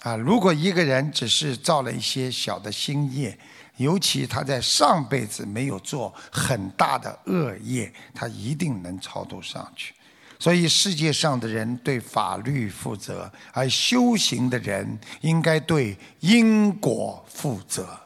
[0.00, 3.36] 啊，如果一个人只是造了一些小的新业，
[3.78, 9.92] 尤其他在上辈子没有做很大的恶业，他一定能超度上去。
[10.38, 17.98] 所以世界上的人对法律负责，而修行的人应该对因果负责。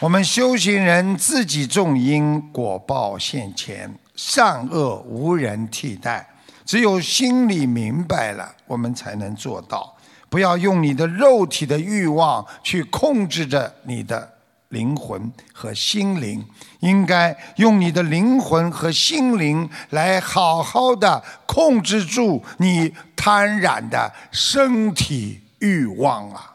[0.00, 6.28] 我们修行人自己种因，果报现前，善恶无人替代。
[6.64, 9.96] 只有心里明白了，我们才能做到。
[10.28, 14.32] 不要用你的肉体的欲望去控制着你的
[14.68, 16.42] 灵魂和心灵，
[16.80, 26.48] 应该用你的灵魂和心灵来好好的控制住你贪婪的身体欲望啊！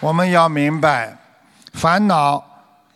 [0.00, 1.16] 我们要明白，
[1.72, 2.44] 烦恼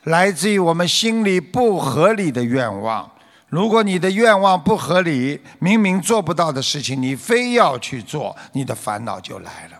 [0.05, 3.11] 来自于我们心里不合理的愿望。
[3.53, 9.78] 如果你的愿望不合理，明明做不到的事情，你非要去做，你的烦恼就来了。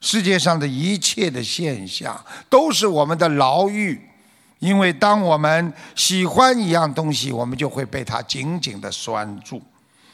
[0.00, 4.10] 世界上的一切的现象都是我们的牢狱，
[4.58, 9.62] 因为当我们喜欢一样东西，我们就会被它紧紧的拴住。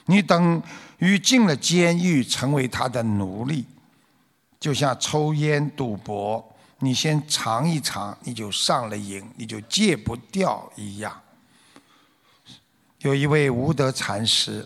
[0.04, 0.62] 你等
[0.98, 3.64] 于进了监狱，成为他的奴隶，
[4.60, 6.46] 就像抽烟、赌博，
[6.80, 11.21] 你先尝一尝，你就上了瘾，你就戒不掉一样。
[13.02, 14.64] 有一位无德禅师，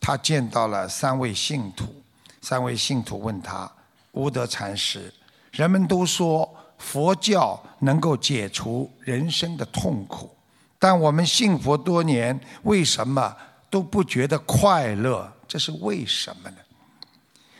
[0.00, 1.92] 他见到了三位信徒。
[2.40, 3.70] 三位信徒问他
[4.12, 5.12] ：“无德禅师，
[5.50, 10.32] 人们都说佛教能够解除人生的痛苦，
[10.78, 13.36] 但我们信佛多年，为什么
[13.68, 15.32] 都不觉得快乐？
[15.48, 16.56] 这是为什么呢？”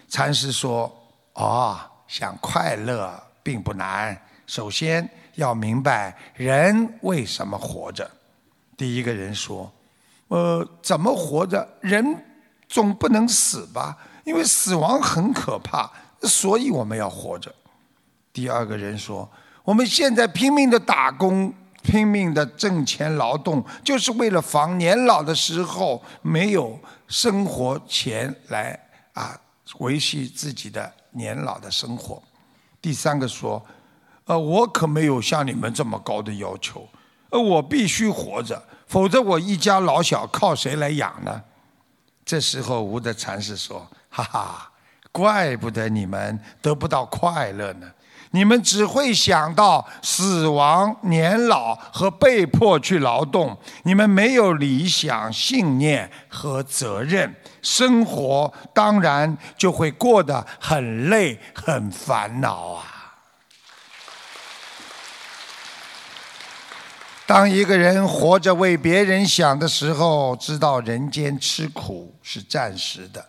[0.09, 0.93] 禅师说
[1.35, 4.17] ：“哦，想快乐并不难，
[4.47, 8.09] 首先要明白人为什么活着。”
[8.79, 9.69] 第一个人说。
[10.33, 11.69] 呃，怎么活着？
[11.83, 12.25] 人
[12.67, 13.99] 总不能死吧？
[14.25, 17.55] 因为死亡很可怕，所以我们要活着。
[18.33, 19.31] 第二个人说
[19.63, 21.53] ：“我们现在拼命的打工，
[21.83, 28.81] 拼命的挣钱劳动，就是为了防年老的时候没有生活钱来
[29.13, 29.39] 啊
[29.81, 32.23] 维系自己的年老的生活。”
[32.81, 33.63] 第三个说
[34.25, 36.89] ：“呃，我可没有像你们这么高的要求，
[37.29, 38.63] 呃，我必须活着。”
[38.93, 41.41] 否则我一家老小靠谁来养呢？
[42.27, 44.71] 这时候无德禅师说：“哈哈，
[45.11, 47.91] 怪不得你们得不到快乐呢！
[48.33, 62.85] 你们只会想到死亡、年老和被迫去劳动，你们没有理想、信念和责任，生活当然就会过得很累、很烦恼啊！”
[67.27, 73.27] 当一个人活着为别人想的时候，知道人间吃苦是暂时的，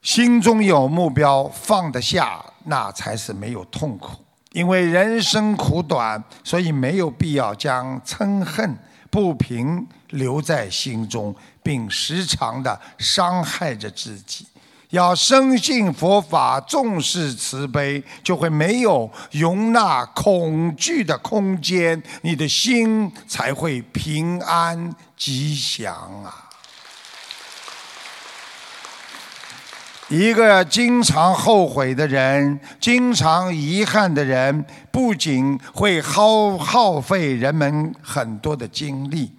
[0.00, 4.24] 心中有目标，放得下，那才是没有痛苦。
[4.52, 8.74] 因为人生苦短，所以没有必要将嗔恨、
[9.10, 14.46] 不平留在心中，并时常的伤害着自己。
[14.90, 25.92] 要深信佛法，重视慈悲，就会没有容纳恐惧的空间，你的心才会平安吉祥
[26.24, 26.44] 啊！
[30.08, 39.32] 一个经常后悔的人，经常遗憾的人，不仅会耗耗费人们很多的精力。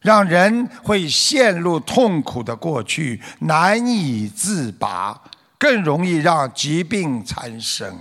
[0.00, 5.20] 让人会陷入痛苦的过去，难以自拔，
[5.58, 7.94] 更容易让疾病缠身。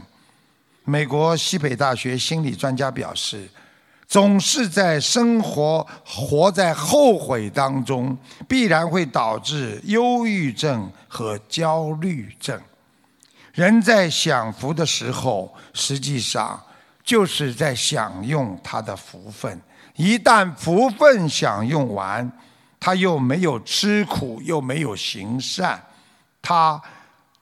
[0.85, 3.47] 美国西北大学心理专家表示，
[4.07, 12.59] 总是在生活活在后悔当中，必然会导致忧郁症和焦虑症。
[13.53, 16.59] 人在享福的时候，实际上
[17.03, 19.59] 就是在享用他的福分。
[19.99, 22.31] 一旦福分享用完，
[22.79, 25.77] 他又没有吃苦，又没有行善，
[26.41, 26.81] 他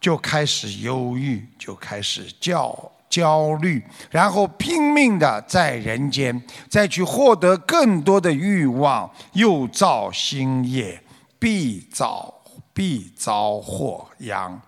[0.01, 11.03] 就开始忧郁，就开始焦焦虑，然后拼命的在人间再去获得更多的欲望，又造新业，
[11.37, 12.33] 必遭
[12.73, 14.59] 必遭祸殃。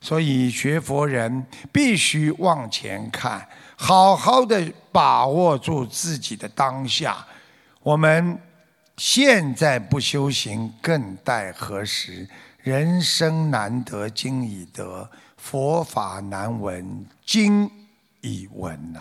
[0.00, 3.46] 所以学佛人必须往前看。
[3.84, 7.26] 好好的把握住自己的当下，
[7.82, 8.38] 我们
[8.96, 12.28] 现在不修行，更待何时？
[12.58, 17.68] 人生难得今已得，佛法难闻今
[18.20, 19.00] 已闻呐。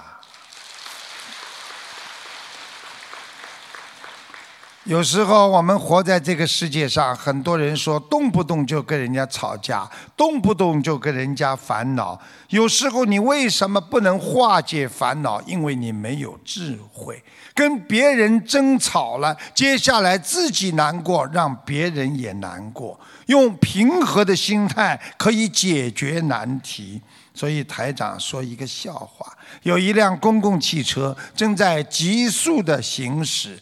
[4.92, 12.20] 有时候我们活在这个世界上，很多人说动不动就跟人家吵架，动不动就跟人家烦恼。
[12.50, 15.42] 有时候你为什么不能化解烦恼？
[15.44, 17.24] 因为你没有智慧。
[17.56, 23.00] 跟别人争吵了，接下来自己难过，让别人也难过。
[23.28, 27.02] 用平和的心态可以解决难题。
[27.34, 29.26] 所以台长说一个笑话：
[29.64, 33.58] 有一辆公共汽车正在急速的行驶。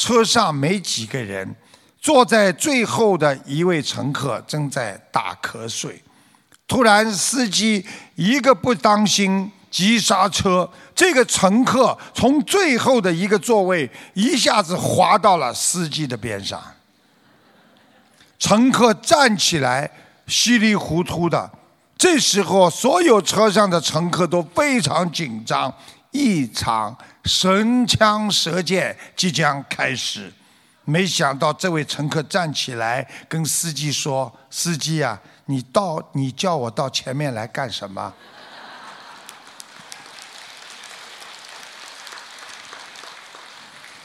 [0.00, 1.54] 车上没几个人，
[2.00, 6.02] 坐在最后的一位乘客正在打瞌睡。
[6.66, 7.84] 突然司机
[8.14, 16.58] 一个不当心急刹车，这个乘客从最后的一个座位一下子滑到了司机的边上。
[18.38, 19.90] 乘客站起来，
[20.26, 21.50] 稀里糊涂的。
[21.98, 25.70] 这时候，所有车上的乘客都非常紧张，
[26.12, 30.32] 异常神枪射箭即将开始。
[30.84, 38.12] 没想到，这位乘客站起来跟司机说：“司机啊，你到你叫我到前面来干什么？”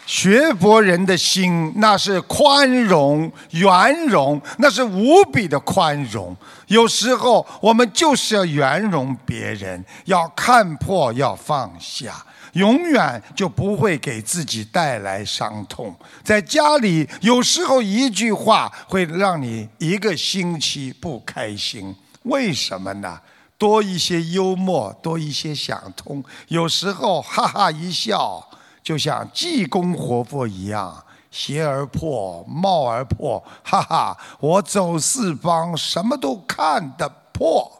[0.06, 6.38] 学佛人的心，那是宽容、圆融，那是无比的宽容。
[6.68, 12.24] 有时候我们就是要圆融别人，要看破，要放下，
[12.56, 15.96] 永远就不会给自己带来伤痛。
[16.24, 23.22] 在家里，有时候一句话会让你一个星期不开心，为什么呢？
[23.58, 28.46] 多一些幽默，多一些想通，有时候哈哈一笑。
[28.84, 34.16] 就像济公活佛一样，邪而破，貌而破，哈哈！
[34.40, 37.75] 我走四方，什么都看得破。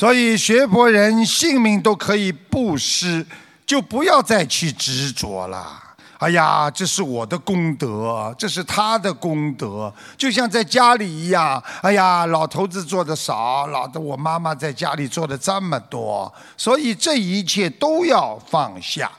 [0.00, 3.26] 所以学佛人性命都可以布施，
[3.66, 5.78] 就不要再去执着了。
[6.16, 11.62] 哎呀，这是我的功德，这是他的功德，就像在家里一样。
[11.82, 19.12] 哎呀，老头子做的少，老的我妈妈在家里做的这么多，所以这一切都要放下。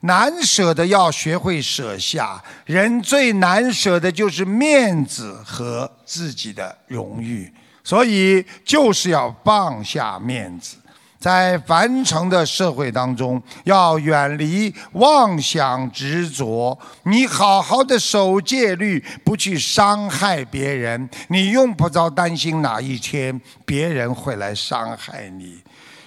[0.00, 7.50] 难舍的要学会舍下，人最难舍的就是面子和自己的荣誉，
[7.88, 10.76] 所以就是要放下面子。
[11.18, 16.78] 在凡尘的社会当中，要远离妄想执着。
[17.04, 25.58] 你好好的守戒律，不去伤害别人，你用不着担心哪一天别人会来伤害你。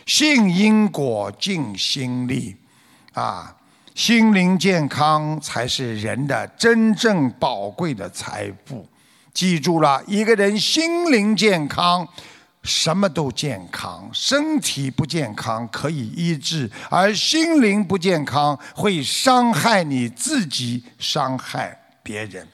[0.05, 2.55] 信因果，尽心力，
[3.13, 3.51] 啊，
[3.95, 8.85] 心灵健康才是人的真正宝贵的财富。
[9.33, 12.07] 记住了，一个人心灵健康。
[12.63, 22.47] 什么都健康，身体不健康可以医治，而心灵不健康会伤害你自己，伤害别人。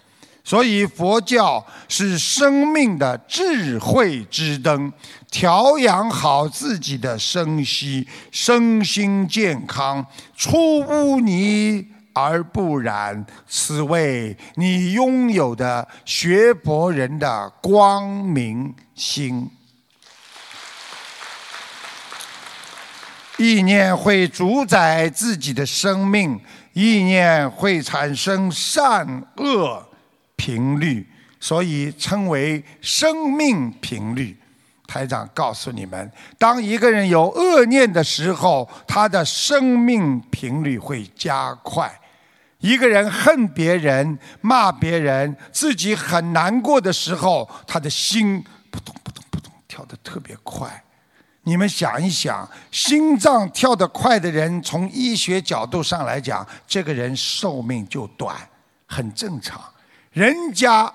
[0.46, 4.94] 所以佛教是生命的智慧之灯，
[5.30, 10.06] 调养好自己的生息，身心健康，
[10.38, 11.86] 出污泥
[12.18, 19.52] 而不染，此为你拥有的学佛人的光明心。
[23.38, 26.42] 意念会主宰自己的生命，
[26.74, 29.06] 意念会产生善
[29.36, 29.88] 恶
[30.36, 31.08] 频率，
[31.40, 34.36] 所以称为生命频率。
[34.88, 41.94] 台长告诉你们，当一个人有恶念的时候，他的生命频率会加快。
[42.60, 50.84] 一个人恨别人、骂别人，自己很难过的时候，他的心扑通扑通扑通跳得特别快。
[51.44, 58.36] 你们想一想，心脏跳得快的人，从医学角度上来讲，这个人寿命就短，
[58.86, 59.62] 很正常。
[60.12, 60.92] 人家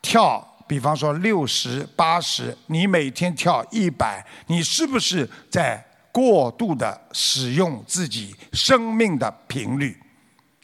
[0.00, 10.00] 跳，比方说六十八十，你每天跳一百，你是不是在过度的使用自己生命的频率？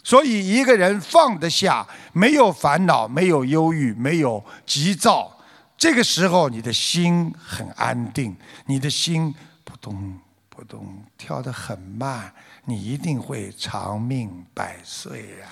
[0.06, 5.36] 所以，一个人放得下，没有烦恼，没有忧郁，没有急躁。
[5.76, 8.36] 这个时候，你的心很安定，
[8.66, 9.34] 你的心
[9.64, 10.16] 扑通
[10.48, 12.32] 扑通跳得很慢，
[12.66, 15.48] 你一定会长命百岁呀。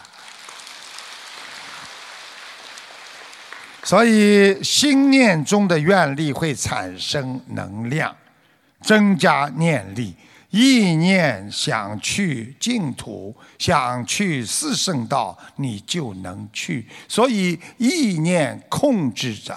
[3.83, 8.17] 所以，心念中的愿力会产生能量，
[8.81, 10.15] 增加念力。
[10.55, 16.89] 意念想去净土，想去四圣道，你就能去。
[17.09, 19.57] 所以，意念控制着。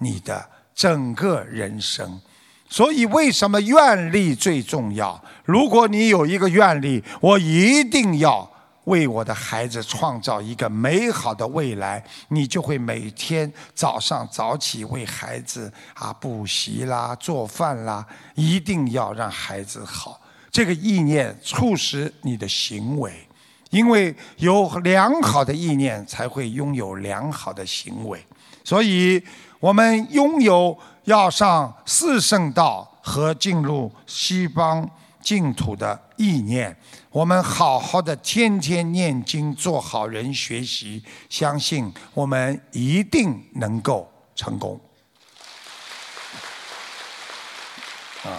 [0.00, 2.20] 你的整个人生，
[2.68, 5.20] 所以为什么愿力最重要？
[5.44, 8.48] 如果你有一个愿力，我一定要
[8.84, 20.20] 为我的孩子创造一个美好的未来，你就会每天早上早起为孩子啊补习啦、做饭啦，一定要让孩子好。
[20.50, 23.12] 这个意念促使你的行为，
[23.70, 28.24] 因为有良好的意念，才会拥有良好的行为，
[28.64, 29.22] 所以。
[29.60, 34.88] 我们拥有要上四圣道和进入西方
[35.20, 36.76] 净土的意念，
[37.10, 44.80] 我们好好的天天念经，做好人学习，相信我们一定能够成功。
[48.22, 48.38] 啊，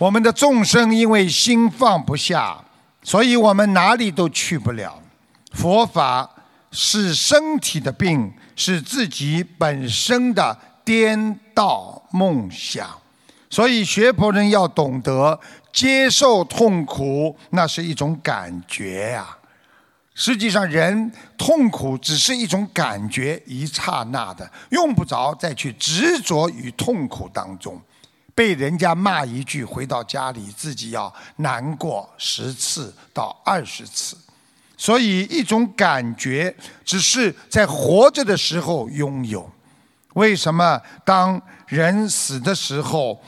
[0.00, 2.56] 我们的众生因为心放不下，
[3.02, 4.98] 所以我们哪里都去不了。
[5.52, 6.26] 佛法
[6.70, 12.88] 是身体的病，是自己本身的颠倒梦想。
[13.50, 15.38] 所以学佛人要懂得
[15.70, 19.36] 接受痛苦，那是一种感觉呀。
[20.14, 27.78] 实际上，人痛苦只是一种感觉，一刹那的，用不着再去执着于痛苦当中。
[28.40, 34.16] 被人家骂一句，回到家里自己要难过十次到二十次。
[34.78, 39.46] 所以，一种感觉只是在活着的时候拥有。
[40.14, 43.22] 为什么当人死的时候，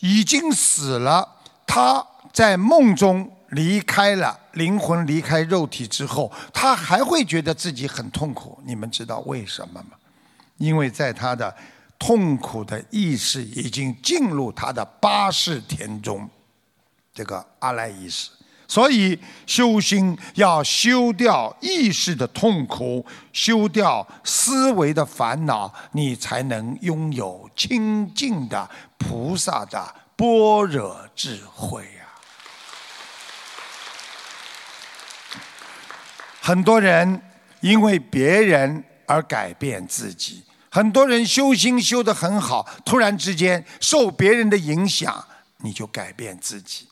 [0.00, 8.60] 已经死了，他在梦中离开了灵魂，离开肉体之后，他还会觉得自己很痛苦？
[8.64, 9.90] 你们知道为什么吗？
[10.56, 11.54] 因为在他的
[11.98, 16.28] 痛苦的意识已经进入他的八世田中，
[17.12, 18.30] 这个阿赖意识。
[18.70, 28.68] 所以修心要修掉意识的痛苦，修掉思维的烦恼，你才能拥有清净的
[28.98, 32.04] 菩萨的般若智慧呀。
[36.42, 37.22] 很多人
[37.60, 45.24] 因为别人而改变自己，很多人修心修得很好，突然之间受别人的影响，
[45.58, 46.86] 你就改变自己。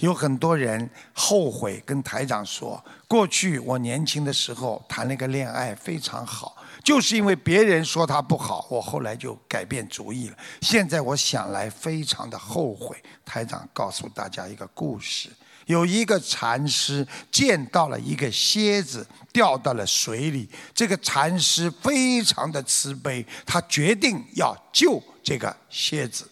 [0.00, 6.54] 有很多人后悔跟台长说，过去我年轻的时候谈了个恋爱非常好，
[6.84, 10.36] 就是因为别人说他不好，我后来就改变主意了。
[10.60, 13.02] 现在我想来非常的后悔。
[13.24, 15.30] 台长告诉大家一个故事：
[15.66, 26.28] 有一个禅师见到了一个蝎子掉到了水里，这个禅师非常的慈悲，他决定要救这个蝎子。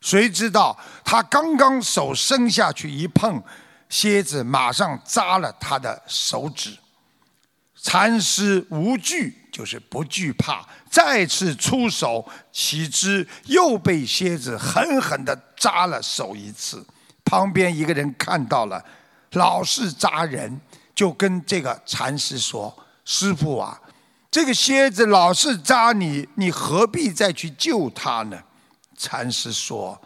[0.00, 3.42] 谁知道他刚刚手伸下去一碰，
[3.88, 6.76] 蝎子马上扎了他的手指。
[7.82, 16.84] 禅师无惧，就是不惧怕，再次出手，岂知又被蝎子狠狠地扎了手一次。
[17.24, 18.84] 旁边一个人看到了，
[19.32, 20.60] 老是扎人，
[20.94, 23.80] 就跟这个禅师说：“师傅啊，
[24.30, 28.38] 这个蝎子老是扎你，你何必再去救它呢？”
[28.96, 30.00] 禅师说：“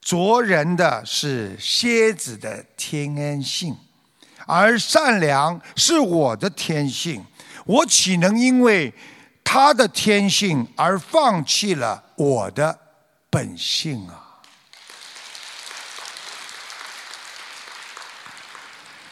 [0.00, 3.76] 啄人的是蝎子的天性，
[4.46, 7.24] 而善良是我的天性。
[7.66, 8.92] 我岂能因为
[9.44, 12.78] 他的天性而放弃了我的
[13.28, 14.19] 本性啊？”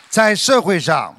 [0.09, 1.15] 在社会上，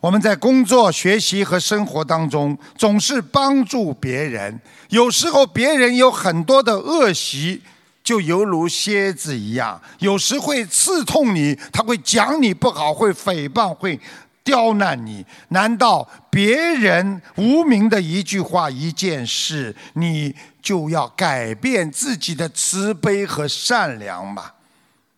[0.00, 4.60] 我们在工作、学习和生活当中，总是帮助别人。
[4.90, 7.62] 有时候别人有很多的恶习，
[8.04, 13.98] 就犹如蝎子一样，有时会刺痛你，他会讲你不好，会诽谤，会
[14.44, 15.24] 刁难你。
[15.48, 24.52] 难道别人无名的一句话、一件事，你就要改变自己的慈悲和善良吗？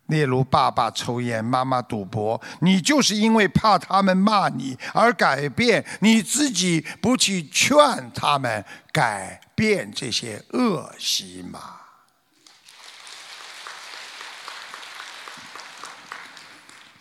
[0.08, 7.76] 例如，爸爸抽烟，妈妈赌博，你就是因为怕他们骂你而改变，你自己不去劝
[8.14, 11.76] 他们改变这些恶习吗？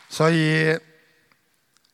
[0.10, 0.78] 所以，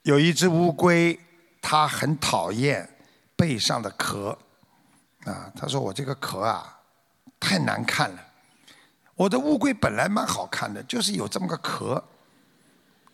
[0.02, 1.20] 有一只乌龟，
[1.62, 2.90] 它很讨厌
[3.36, 4.38] 背上的壳，
[5.26, 6.80] 啊，他说我这个壳啊，
[7.40, 8.33] 太难看了。
[9.24, 12.04] 我的乌龟本来蛮好看的，就是有这么个壳，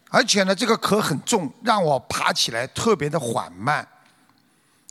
[0.10, 3.88] 而且呢，这个壳很重，让我爬起来特别的缓慢。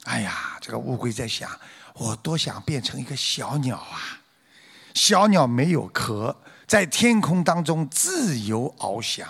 [0.05, 1.51] 哎呀，这个乌龟在想，
[1.95, 4.21] 我多想变成一个小鸟啊！
[4.95, 6.37] 小鸟没有壳，
[6.69, 9.27] 在天空当中自由翱翔。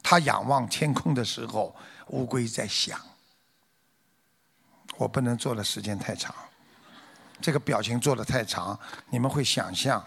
[0.00, 1.74] 它仰望天空的时候，
[2.10, 2.96] 乌龟在想：
[4.96, 6.32] 我不能做的时间太长，
[7.40, 8.78] 这个表情做的太长，
[9.10, 10.00] 你们会想象。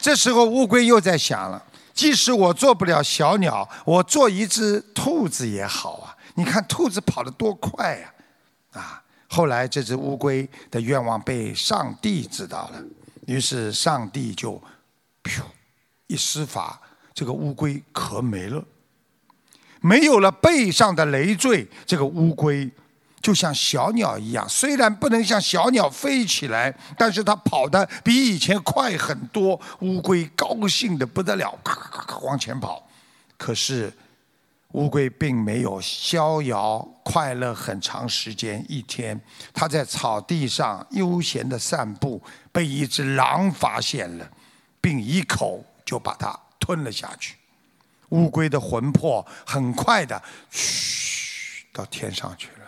[0.00, 6.16] 这时候乌龟又在想了：即使我做不了小鸟，我做一只兔子也好啊！
[6.34, 8.14] 你看兔子跑得多快呀！
[8.72, 12.82] 啊，后来这只乌龟的愿望被上帝知道了，
[13.26, 14.52] 于是上帝就，
[15.22, 15.42] 噗，
[16.06, 16.80] 一施法，
[17.12, 18.64] 这个乌龟壳没了，
[19.80, 22.70] 没有了背上的累赘，这个乌龟
[23.22, 29.60] 就像小鸟一样，虽然不能像小鸟飞起来，但是它跑得比以前快很多。
[29.80, 32.88] 乌龟高兴的不得了，咔咔咔咔往前跑。
[33.36, 33.92] 可是
[34.72, 38.64] 乌龟并没有逍遥快乐很长时间。
[38.68, 39.20] 一天，
[39.52, 44.30] 它在草地上悠闲的散步，被一只狼发现了，
[44.80, 47.36] 并一口就把它吞了下去。
[48.10, 52.59] 乌龟的魂魄很快的，嘘，到天上去了。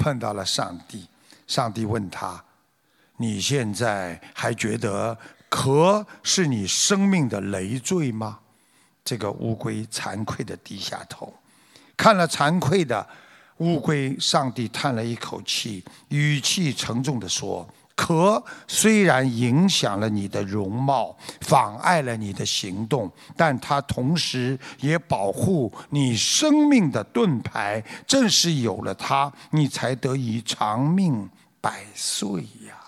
[0.00, 1.06] 碰到了上帝，
[1.46, 2.42] 上帝问他
[3.18, 5.16] ：“你现在还觉得
[5.50, 8.38] 壳是你生命的累赘吗？”
[9.04, 11.34] 这个乌龟惭愧的低下头，
[11.98, 13.06] 看了惭愧的
[13.58, 17.68] 乌龟，上帝叹了一口气，语气沉重的说。
[18.00, 27.84] 壳虽然影响了你的容貌，妨碍了你的行动，但它同时也保护你生命的盾牌。
[28.06, 31.28] 正是有了它，你才得以长命
[31.60, 32.80] 百岁呀！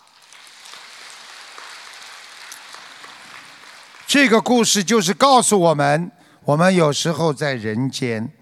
[4.06, 6.10] 这个故事就是告诉我们：
[6.44, 8.32] 我们有时候在人间。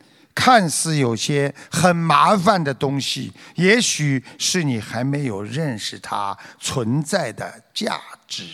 [0.41, 8.47] 看似有些很麻烦的东西，也许是你还没有认识它存在的价值；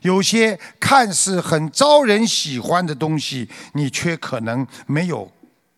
[0.00, 5.30] 有些看似很招人喜欢的东西，你却可能没有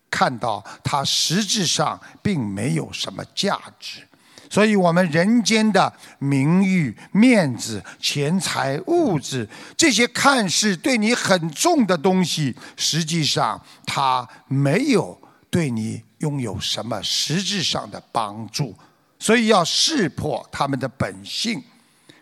[0.09, 4.07] 看到它实质上并没有什么价值。
[4.49, 9.45] 所以，我们人间的名誉、面子、钱财、物质，
[9.75, 15.18] 这些看似对你很重的东西，实际上它没有。
[15.49, 18.75] 对你拥有什么实质上的帮助？
[19.17, 21.63] 所以要识破他们的本性。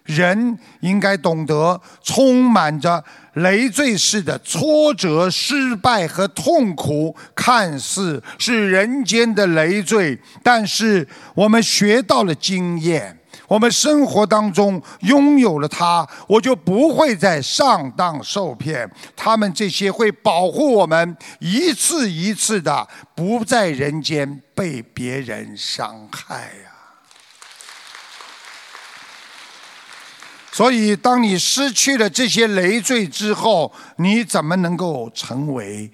[0.04, 3.04] 人应该懂得，充满着
[3.34, 11.06] 累赘式的挫折、失败和痛苦，看似是人间的累赘，但是
[11.36, 13.17] 我们学到了经验。
[13.48, 18.90] 我们生活当中拥有了它，我就不会再上当受骗。
[19.16, 26.72] 他们这些会保护我们一次一次的不在人间被别人伤害呀。
[30.52, 35.92] 所以，当你失去了这些累赘之后，你怎么能够成为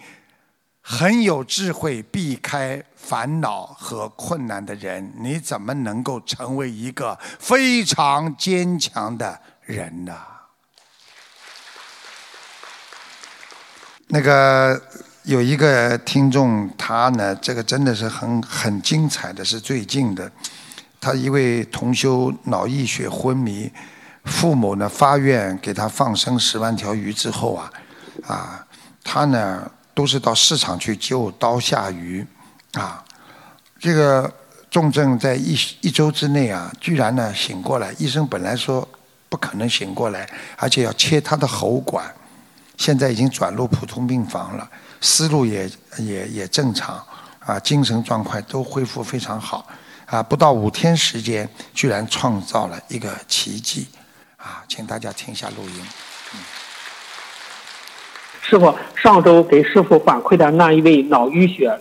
[0.82, 2.82] 很有智慧、避开？
[3.04, 10.16] 烦恼和困难的人，你怎么能够成为一个非常坚强的人呢？
[14.08, 14.82] 那个
[15.24, 20.32] 有一个听众，他呢，这个真的是很很精彩的是最近的，
[21.02, 23.70] 他一位同修脑溢血昏迷，
[24.24, 27.74] 父母呢发愿给他放生十万条鱼之后啊，
[28.28, 28.68] 啊，
[29.04, 32.26] 他呢都是到市场去救刀下鱼。
[32.74, 33.04] 啊，
[33.80, 34.32] 这个
[34.72, 37.94] 重症在一一周之内啊，居然呢醒过来。
[38.00, 38.88] 医生本来说
[39.30, 42.12] 不可能醒过来，而且要切他的喉管，
[42.78, 44.68] 现在已经转入普通病房了，
[45.02, 45.70] 思路也
[46.00, 47.04] 也也正常，
[47.40, 49.68] 啊，精神状况都恢复非常好，
[50.08, 53.88] 啊，不到五天时间，居然创造了一个奇迹，
[54.38, 55.86] 啊，请大家听一下录音。
[58.42, 61.80] 师傅，上周给师傅反馈的那一位脑淤血。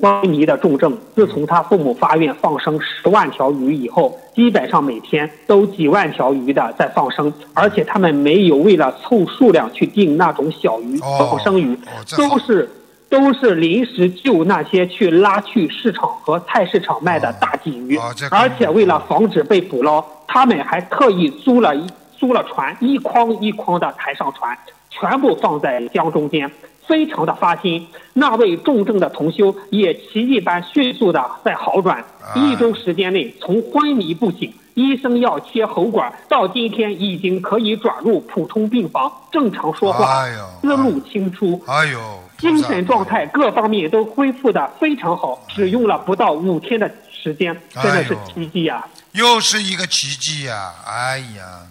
[0.00, 11.78] 昏迷的重症，自从他父母发愿放生十万条鱼以后，基本上每天都几万条鱼的在放生，而且他们没有为了凑数量去订那种小鱼放生鱼，
[12.16, 12.70] 都是
[13.08, 17.98] 都是临时救那些去拉去市场和菜市场卖的大鲫鱼，
[18.30, 21.86] 而且为了防止被捕捞，他们还特意租了一
[22.18, 24.56] 租了船，一筐一筐的抬上船，
[24.90, 26.50] 全部放在江中间。
[26.86, 40.24] 非常的发心，那位重症的同修也奇迹般迅速的在好转，一周时间内从昏迷不醒，医生要切喉管，到今天已经可以转入普通病房，正常说话，
[40.60, 48.86] 思路清楚，哎呦，精神状态各方面都恢复的非常好，只用了不到五天的时间，真的是奇迹呀！
[49.12, 50.72] 又是一个奇迹呀！
[50.86, 51.62] 哎呀，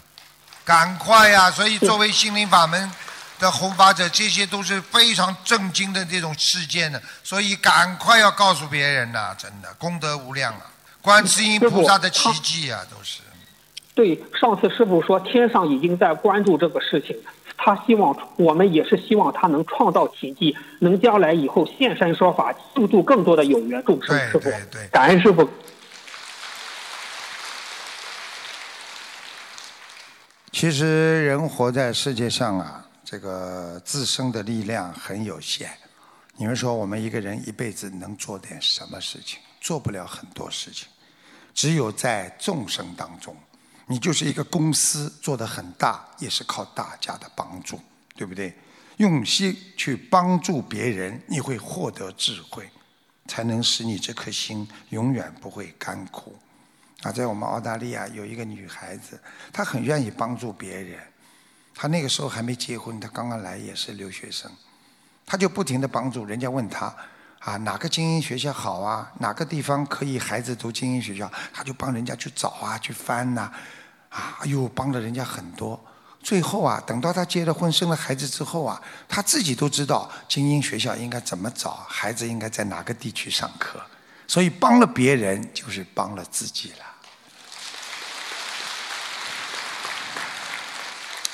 [0.66, 1.49] 赶快呀！
[1.51, 2.91] 所以作为心灵法门。
[3.40, 10.66] 的弘法者，这些都是非常震惊的这种事件呢，所以赶快要告诉别人呐，真的功德无量啊！
[11.02, 13.20] 观世音菩萨的奇迹啊，都是。
[13.94, 17.16] 对，上次师傅说天上已经在关注这个事情，
[17.58, 24.18] 他希望我们也是希望他能创造奇迹，能将来以后现身说法，救助更多的有缘众生。
[24.32, 24.52] 师傅，
[24.92, 25.50] 感恩师傅。
[30.52, 32.85] 其实人活在世界上啊。
[33.06, 35.70] 这个自身的力量很有限，
[36.38, 39.39] 你们说我们一个人一辈子能做点什么事情？
[39.62, 40.88] 做不了很多事情。
[41.53, 43.36] 只有在众生当中，
[43.86, 47.80] 你就是一个公司做得很大，也是靠大家的帮助，
[48.16, 48.58] 对不对？
[48.97, 52.68] 用心去帮助别人，你会获得智慧，
[53.28, 56.36] 才能使你这颗心永远不会干枯。
[57.03, 59.20] 啊，在我们澳大利亚有一个女孩子，
[59.53, 60.99] 她很愿意帮助别人。
[61.76, 64.49] 他那个时候还没结婚，他刚刚来也是留学生，
[65.26, 66.95] 他就不停的帮助人家问他
[67.39, 73.51] 啊哪个精英学校好啊，哪个地方可以孩子读精英学校，他就帮人家去找啊去翻呐，
[74.09, 75.80] 啊哎呦帮了人家很多。
[76.23, 83.80] 最后啊，等到他结了婚生了孩子之后啊，他自己都知道精英学校应该怎么找，孩子应该在哪个地区上课，
[84.26, 86.85] 所以帮了别人就是帮了自己了。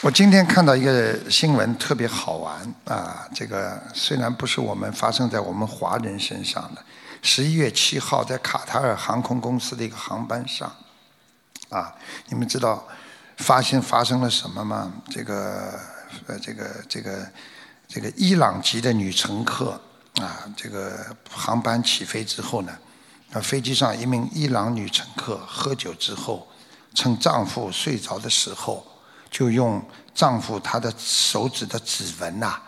[0.04, 3.30] 我今天看到一个新闻，特别好玩啊！
[3.36, 6.84] 这个虽然不是我们发生在我们华人身上的，
[7.22, 10.76] 十一月七号在卡塔尔航空公司的一个航班上，
[11.70, 11.94] 啊，
[12.30, 12.84] 你们知道
[13.38, 14.92] 发现发生了什么吗？
[15.08, 15.80] 这个
[16.26, 17.32] 呃，这个这个
[17.88, 19.80] 这个伊朗籍的女乘客
[20.16, 22.76] 啊，这个航班起飞之后呢，
[23.34, 26.48] 啊，飞机上一名伊朗女乘客喝酒之后，
[26.96, 28.84] 趁丈夫睡着的时候。
[29.32, 29.82] 就用
[30.14, 32.60] 丈夫他的手指的指纹呐，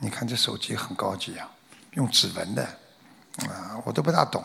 [0.00, 1.46] 你看这手机很高级啊，
[1.92, 2.64] 用指纹的，
[3.46, 4.42] 啊，我都不大懂。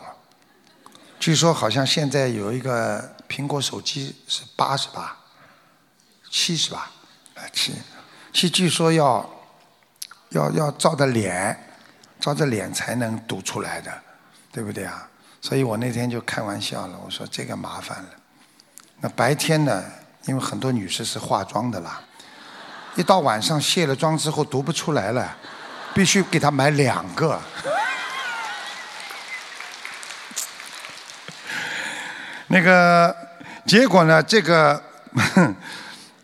[1.18, 5.16] 据说好像现在有一个苹果手机是八十八、
[6.30, 6.90] 七十八，
[7.52, 7.74] 七，
[8.34, 9.28] 七据说要
[10.28, 11.58] 要要照着脸，
[12.20, 14.02] 照着脸才能读出来的，
[14.52, 15.08] 对不对啊？
[15.40, 18.10] 所以我那天就开玩笑了，我说这个麻烦了。
[19.00, 19.82] 那白天呢？
[20.26, 22.00] 因为很多女士是化妆的啦，
[22.94, 25.36] 一到晚上卸了妆之后读不出来了，
[25.94, 27.40] 必须给她买两个。
[32.48, 33.16] 那个
[33.66, 34.22] 结果呢？
[34.22, 34.82] 这个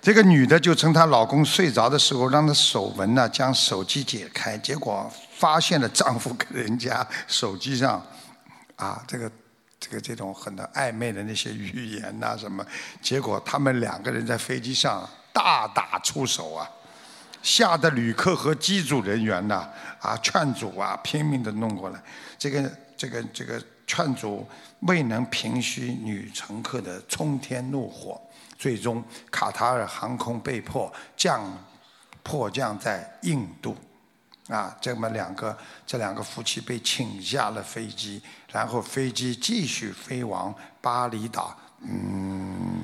[0.02, 8.04] 这个女的就趁她老公睡着的时候，让她手纹呢将手机解开，结果发现了丈夫跟人家手机上
[8.76, 9.30] 啊这个。
[9.78, 12.64] 这个这种很多暧昧的那些语言呐，什么？
[13.02, 16.68] 结果他们两个人在飞机上大打出手啊，
[17.42, 19.68] 吓得旅客和机组人员呐
[20.00, 22.02] 啊劝阻啊，拼命的弄过来。
[22.38, 24.46] 这个这个这个劝阻
[24.80, 28.20] 未能平息女乘客的冲天怒火，
[28.58, 31.42] 最终卡塔尔航空被迫降
[32.22, 33.76] 迫降在印度。
[34.48, 38.22] 啊，这么两个，这两个夫妻被请下了飞机，
[38.52, 41.58] 然后飞机继续飞往巴厘岛。
[41.80, 42.80] 嗯，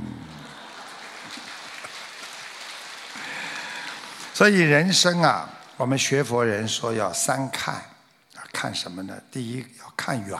[4.34, 9.16] 所以人生啊，我们学佛人说要三看，啊，看什么呢？
[9.30, 10.38] 第一要看远，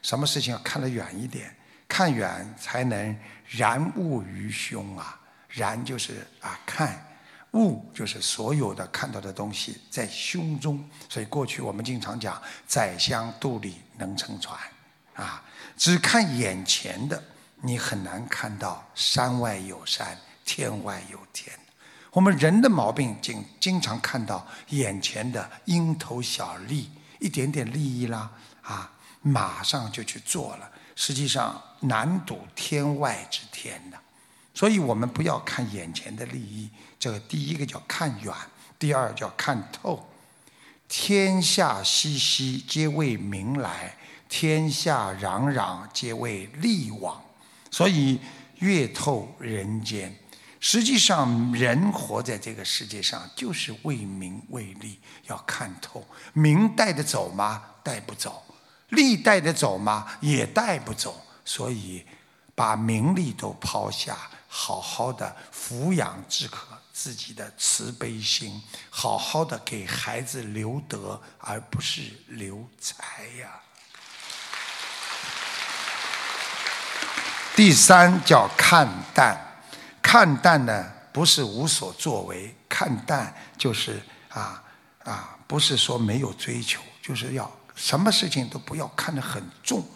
[0.00, 1.54] 什么事情要看得远一点，
[1.86, 7.02] 看远才能然物于胸啊，然就是啊看。
[7.56, 14.58] 物就是所有的看到的东西在胸中，所以过去我们经常讲“宰相肚里能撑船”，
[15.16, 15.42] 啊，
[15.76, 17.22] 只看眼前的，
[17.62, 21.52] 你很难看到山外有山，天外有天。
[22.12, 28.30] 我们人的毛病，经经常看到眼前的蝇头小利，一点点利益啦，
[28.62, 28.92] 啊，
[29.22, 33.98] 马上就去做了，实际上难睹天外之天的。
[34.54, 36.70] 所以我们不要看眼前的利益。
[37.06, 38.34] 这个第一个叫看远，
[38.80, 40.08] 第二叫看透。
[40.88, 43.94] 天下熙熙，皆为名来；
[44.28, 47.22] 天下攘攘，皆为利往。
[47.70, 48.18] 所以
[48.56, 50.12] 越透人间，
[50.58, 54.98] 实际上人活在这个世界上就是为名为利，
[55.28, 56.04] 要看透。
[56.32, 57.62] 名带得走吗？
[57.84, 58.42] 带不走。
[58.88, 60.08] 利带得走吗？
[60.20, 61.22] 也带不走。
[61.44, 62.04] 所以
[62.56, 66.75] 把名利都抛下，好好的抚养之可。
[66.98, 73.60] 自己的慈悲心，好好的给孩子留德，而不是留财呀。
[77.54, 79.38] 第三叫看淡，
[80.00, 84.64] 看淡呢不是无所作为，看淡就是啊
[85.04, 89.86] 啊，不是说没有追求，就是要什么事情都不要看得很重。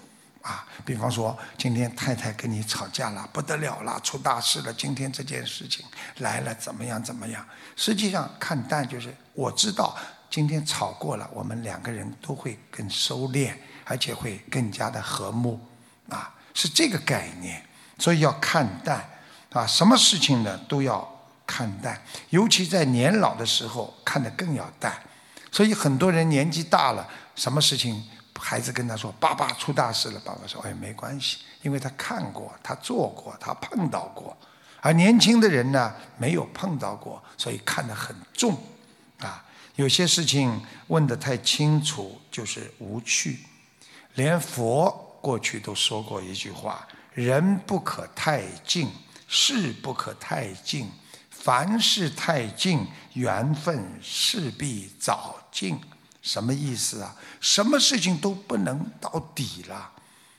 [0.42, 4.72] 啊，比方说，今天太太跟你吵架了，不得了了，出大事了。
[4.72, 5.84] 今天这件事情
[6.18, 7.02] 来了，怎么样？
[7.02, 7.44] 怎么样？
[7.76, 9.94] 实际上看淡就是，我知道
[10.30, 13.52] 今天吵过了，我们两个人都会更收敛，
[13.84, 15.60] 而且会更加的和睦，
[16.08, 17.62] 啊，是这个概念。
[17.98, 19.06] 所以要看淡，
[19.52, 21.06] 啊，什么事情呢都要
[21.46, 24.98] 看淡，尤其在年老的时候看得更要淡。
[25.52, 28.02] 所以很多人年纪大了，什么事情？
[28.40, 34.36] 孩子跟他说：“爸爸出大事了。”爸爸说：“哎，没关系，因为他看过，他做过，他碰到过。
[34.80, 38.58] 而年轻的人呢，没有碰到过，所以看得很重。
[39.18, 39.44] 啊，
[39.76, 43.40] 有些事情问得太清楚就是无趣。
[44.14, 48.90] 连佛过去都说过一句话：人不可太近，
[49.28, 50.90] 事不可太近。
[51.28, 55.78] 凡事太近，缘分势必早尽。
[56.22, 57.14] 什么意思啊？
[57.40, 59.92] 什么事情都不能到底了。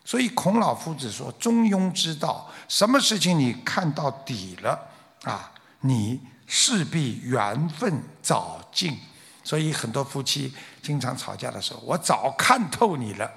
[0.04, 4.80] 所以孔老夫子说：“中庸之道，什么事情你看到底了
[5.24, 5.52] 啊，
[5.82, 8.98] 你势必缘分早尽。”
[9.44, 10.54] 所以很多夫妻
[10.84, 13.32] 经常吵架的时候，我早看透你了，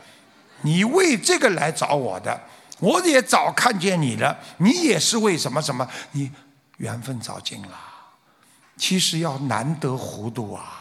[0.62, 2.38] 你为这个来找我的，
[2.78, 5.88] 我也早看见你了，你也是为什么什么？
[6.12, 6.30] 你
[6.76, 7.78] 缘分早尽了。
[8.76, 10.80] 其实要难得糊涂啊。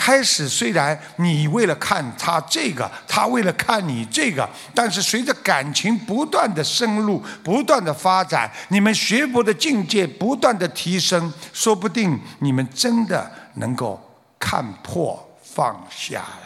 [0.00, 14.00] 开始虽然你为了看他这个，他为了看你这个，但是随着感情不断的深入、不断的发展，你们学佛的境界不断的提升，说不定你们真的能够
[14.38, 16.44] 看破放下了。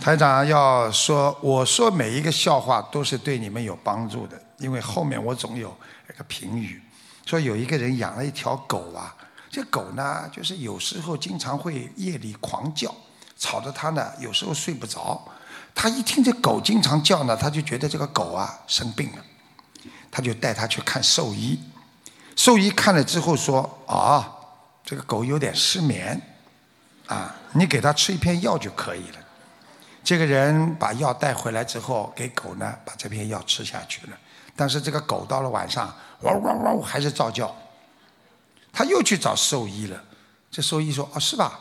[0.00, 5.76] 台长要说，我说每一个笑话都是对你们有帮助的，因为后面我总有
[6.08, 6.80] 一个评语。
[7.32, 9.16] 说有一个人养了一条狗啊，
[9.50, 12.94] 这狗呢，就是有时候经常会夜里狂叫，
[13.38, 15.18] 吵得他呢有时候睡不着。
[15.74, 19.24] 他一听这狗经常叫呢，他就觉得这个狗啊生病了，
[20.10, 21.58] 他就带他去看兽医。
[22.36, 24.30] 兽医看了之后说：“啊，
[24.84, 26.20] 这个狗有点失眠，
[27.06, 29.18] 啊，你给它吃一片药就可以了。”
[30.04, 34.18] 这个人把药带回来之后，给狗呢把这片药吃下去了。
[34.54, 37.54] 但是这个狗到了晚上，汪汪汪还是照叫。
[38.72, 40.02] 他又去找兽医了，
[40.50, 41.60] 这兽医说：“哦，是吧？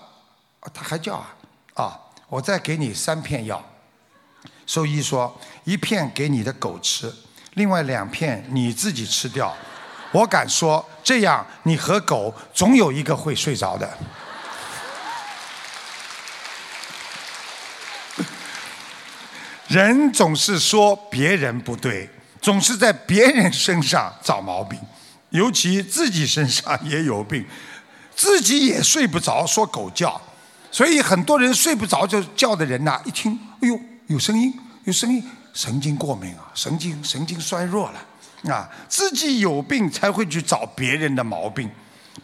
[0.73, 1.35] 他还叫啊？
[1.73, 1.99] 啊，
[2.29, 3.61] 我再给你三片药。”
[4.65, 7.13] 兽医说：“一片给你的狗吃，
[7.55, 9.53] 另外两片你自己吃掉。
[10.13, 13.97] 我敢说，这样你和狗总有一个会睡着的。
[19.67, 22.09] ”人总是说别人不对。
[22.41, 24.79] 总是在别人身上找毛病，
[25.29, 27.45] 尤其自己身上也有病，
[28.15, 30.19] 自己也睡不着，说狗叫，
[30.71, 34.51] 所以很多人睡不着就叫的人呐，一听，哎呦，有声音，
[34.85, 35.23] 有声音，
[35.53, 41.69] 神经过敏啊，神经神经衰弱了，啊，自己有病才会去找别人的毛病，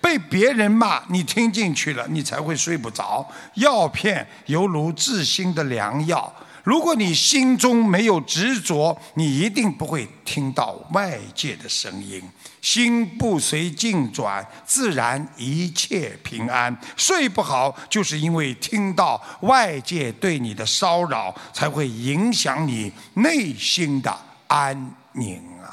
[0.01, 3.23] 被别人骂，你听进去了，你才会睡不着。
[3.53, 6.33] 药片犹如治心的良药。
[6.67, 12.21] 如果你心中没有执着，你一定不会听到外界的声音。
[12.61, 16.77] 心不随境转，自然一切平安。
[16.97, 24.13] 睡不好，就是因为听到外界对你的骚扰，才会影响你内心的
[24.47, 25.71] 安宁啊。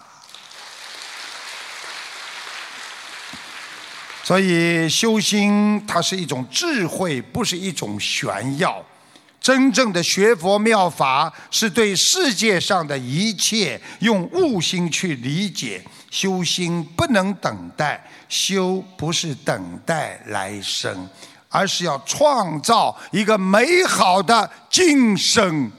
[4.22, 8.80] 所以修心，它是一种智慧，不是一种炫耀。
[9.44, 15.84] 真正的学佛妙法，是对世界上的一切用悟心去理解。
[16.10, 21.06] 修心不能等待，修不是等待来生，
[21.50, 25.70] 而是要创造一个美好的今生。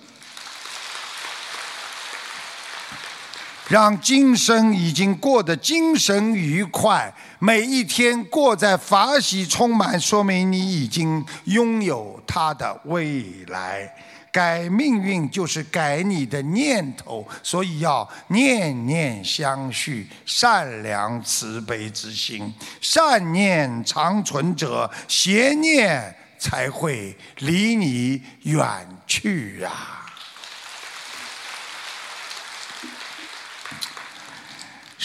[3.67, 13.91] 让今生已经过得精神愉快，每一天过在法喜充满，说明你已经拥有他的未来。
[14.31, 28.61] 改命运就是改你的念头，所以要念念相续，善良慈悲之心，善念长存者，邪念才会离你远
[29.07, 29.94] 去啊。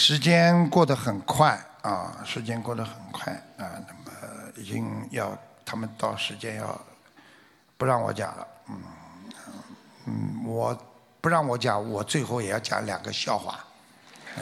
[0.03, 4.11] 时间过得很快啊，时间过得很快啊，那么
[4.55, 6.81] 已经要他们到时间要
[7.77, 8.81] 不让我讲了，嗯
[10.07, 10.75] 嗯，我
[11.21, 13.63] 不让我讲，我最后也要讲两个笑话。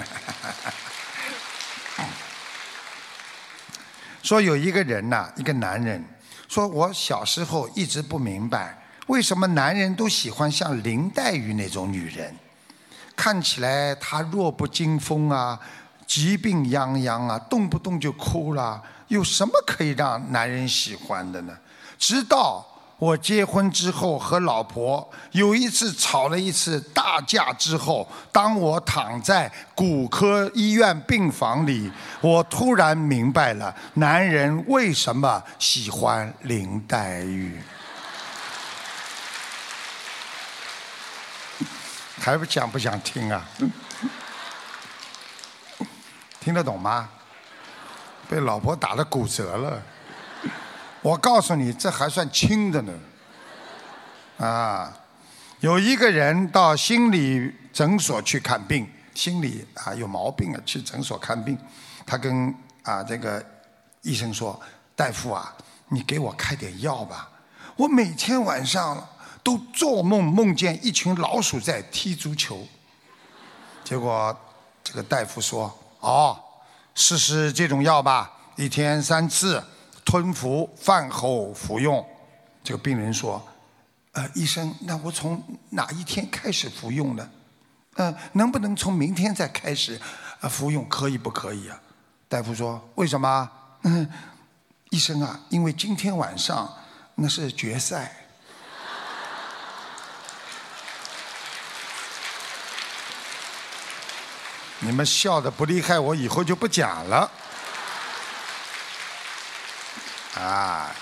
[4.23, 6.01] 说有一个人呐，一个男人，
[6.47, 12.33] 说我小时候一直不明白，为什么男人都喜欢像林黛玉那种女人。
[13.21, 15.59] 看起来他弱不禁风啊，
[16.07, 18.81] 疾病殃殃啊，动不动就哭了。
[19.09, 21.53] 有什么可以让男人喜欢的呢？
[21.97, 22.65] 直到
[22.97, 31.91] 我结婚之后和老婆有一次吵了一次大架之后，当我躺在骨科医院病房里，
[32.21, 37.59] 我突然明白了男人为什么喜欢林黛玉。
[42.19, 43.47] 还不想不想听啊？
[46.39, 47.09] 听得懂吗？
[48.29, 49.81] 被老婆打的骨折了。
[51.01, 52.93] 我告诉你，这还算轻的呢。
[54.37, 54.93] 啊，
[55.59, 61.57] 有一个人到心理诊所去看病，心理啊有毛病啊，去诊所看病，
[62.05, 62.53] 他跟
[62.83, 63.43] 啊这个
[64.01, 64.59] 医生说
[64.95, 65.53] ：“大夫啊，
[65.87, 67.29] 你给我开点药吧，
[67.75, 68.95] 我每天晚上
[69.49, 72.67] 都做梦梦见一群老鼠在踢足球。”
[73.83, 74.37] 结果
[74.83, 76.39] 这个大夫说：“哦，
[76.93, 79.63] 试试这种药吧，一天三次。”
[80.05, 82.03] 吞服，饭后服用。
[82.63, 83.39] 这个病人说
[84.13, 87.29] ：“呃，医生，那我从哪一天开始服用呢？
[87.95, 89.99] 嗯，能不能从明天再开始
[90.49, 90.87] 服用？
[90.89, 91.79] 可以不可以啊？”
[92.27, 93.49] 大夫说：“为什么？”
[93.83, 94.09] 嗯，
[94.89, 96.71] 医生啊，因为今天晚上
[97.15, 98.15] 那是决赛。
[104.81, 107.29] 你们笑的不厉害，我以后就不讲了。
[110.35, 110.95] 啊，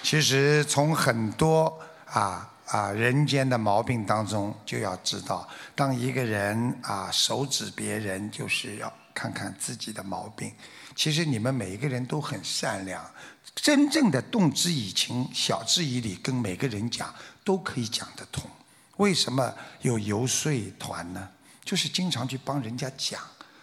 [0.00, 10.52] 其实从很多啊啊人间的毛病当中，就要知道，当一个人啊手指别人，就是要看看自己的毛病。
[10.94, 13.04] 其实你们每一个人都很善良，
[13.56, 17.12] 真正的动之以情，晓之以理，跟每个人讲
[17.42, 18.48] 都可以讲得通。
[18.98, 21.28] 为什么有游说团呢？
[21.66, 23.20] 就是经常去帮人家讲。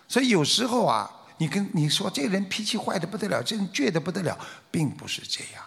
[0.08, 1.10] 所以有时候啊。
[1.40, 4.38] 你跟你说这人脾气坏的不得了，这人倔的不得了，
[4.70, 5.64] 并不是这样，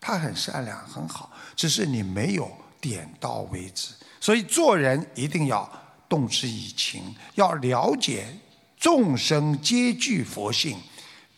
[0.00, 3.92] 他很善良很好，只是你没有点到为止。
[4.18, 5.70] 所以做人一定要
[6.08, 8.34] 动之以情，要了解
[8.78, 10.78] 众生皆具佛性，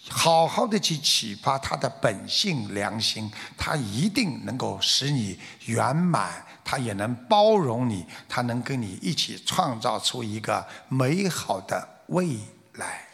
[0.09, 12.39] 好好的去启发他的本性良心，他一定能够使你圆满，他也能包容你，他能跟你一起创造出一个美好的未
[12.75, 13.07] 来。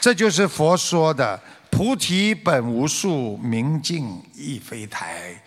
[0.00, 1.40] 这就是佛说的
[1.70, 5.42] “菩提本无树，明镜亦非台，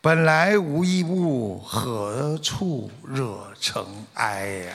[0.00, 3.84] 本来无一物，何处惹尘
[4.14, 4.74] 埃”呀。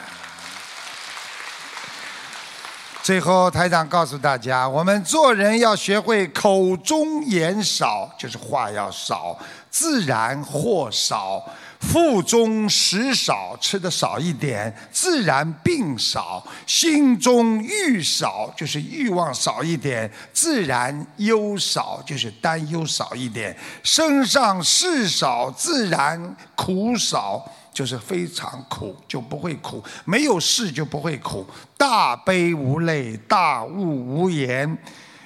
[3.06, 9.38] 最后，台长告诉大家，我们做人要学会口中言少，就是话要少，
[9.70, 11.45] 自然祸少。
[11.80, 23.53] 腹中食少，吃的少一点，自然病少；心中欲少，就是欲望少一点，自然忧少，就是担忧少一点；
[23.84, 31.45] 身上事少，自然苦少，就是非常苦，就不会苦；没有事就不会苦。
[31.78, 34.78] 大悲无泪，大悟无言。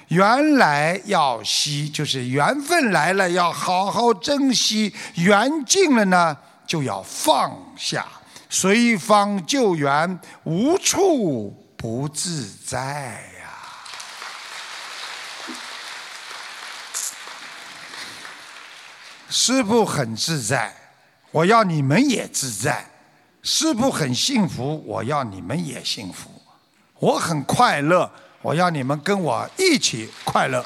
[0.08, 6.36] 缘来要惜，就是缘分来了，要好好珍惜；缘尽了呢？
[6.66, 8.04] 就要放下，
[8.48, 12.78] 随方救援，无处不自在
[13.38, 13.46] 呀。
[19.28, 20.74] 师父很自在，
[21.32, 22.84] 我要你们也自在；
[23.42, 26.28] 师父很幸福，我要你们也幸福；
[26.98, 28.10] 我很快乐，
[28.42, 30.64] 我要你们跟我一起快乐。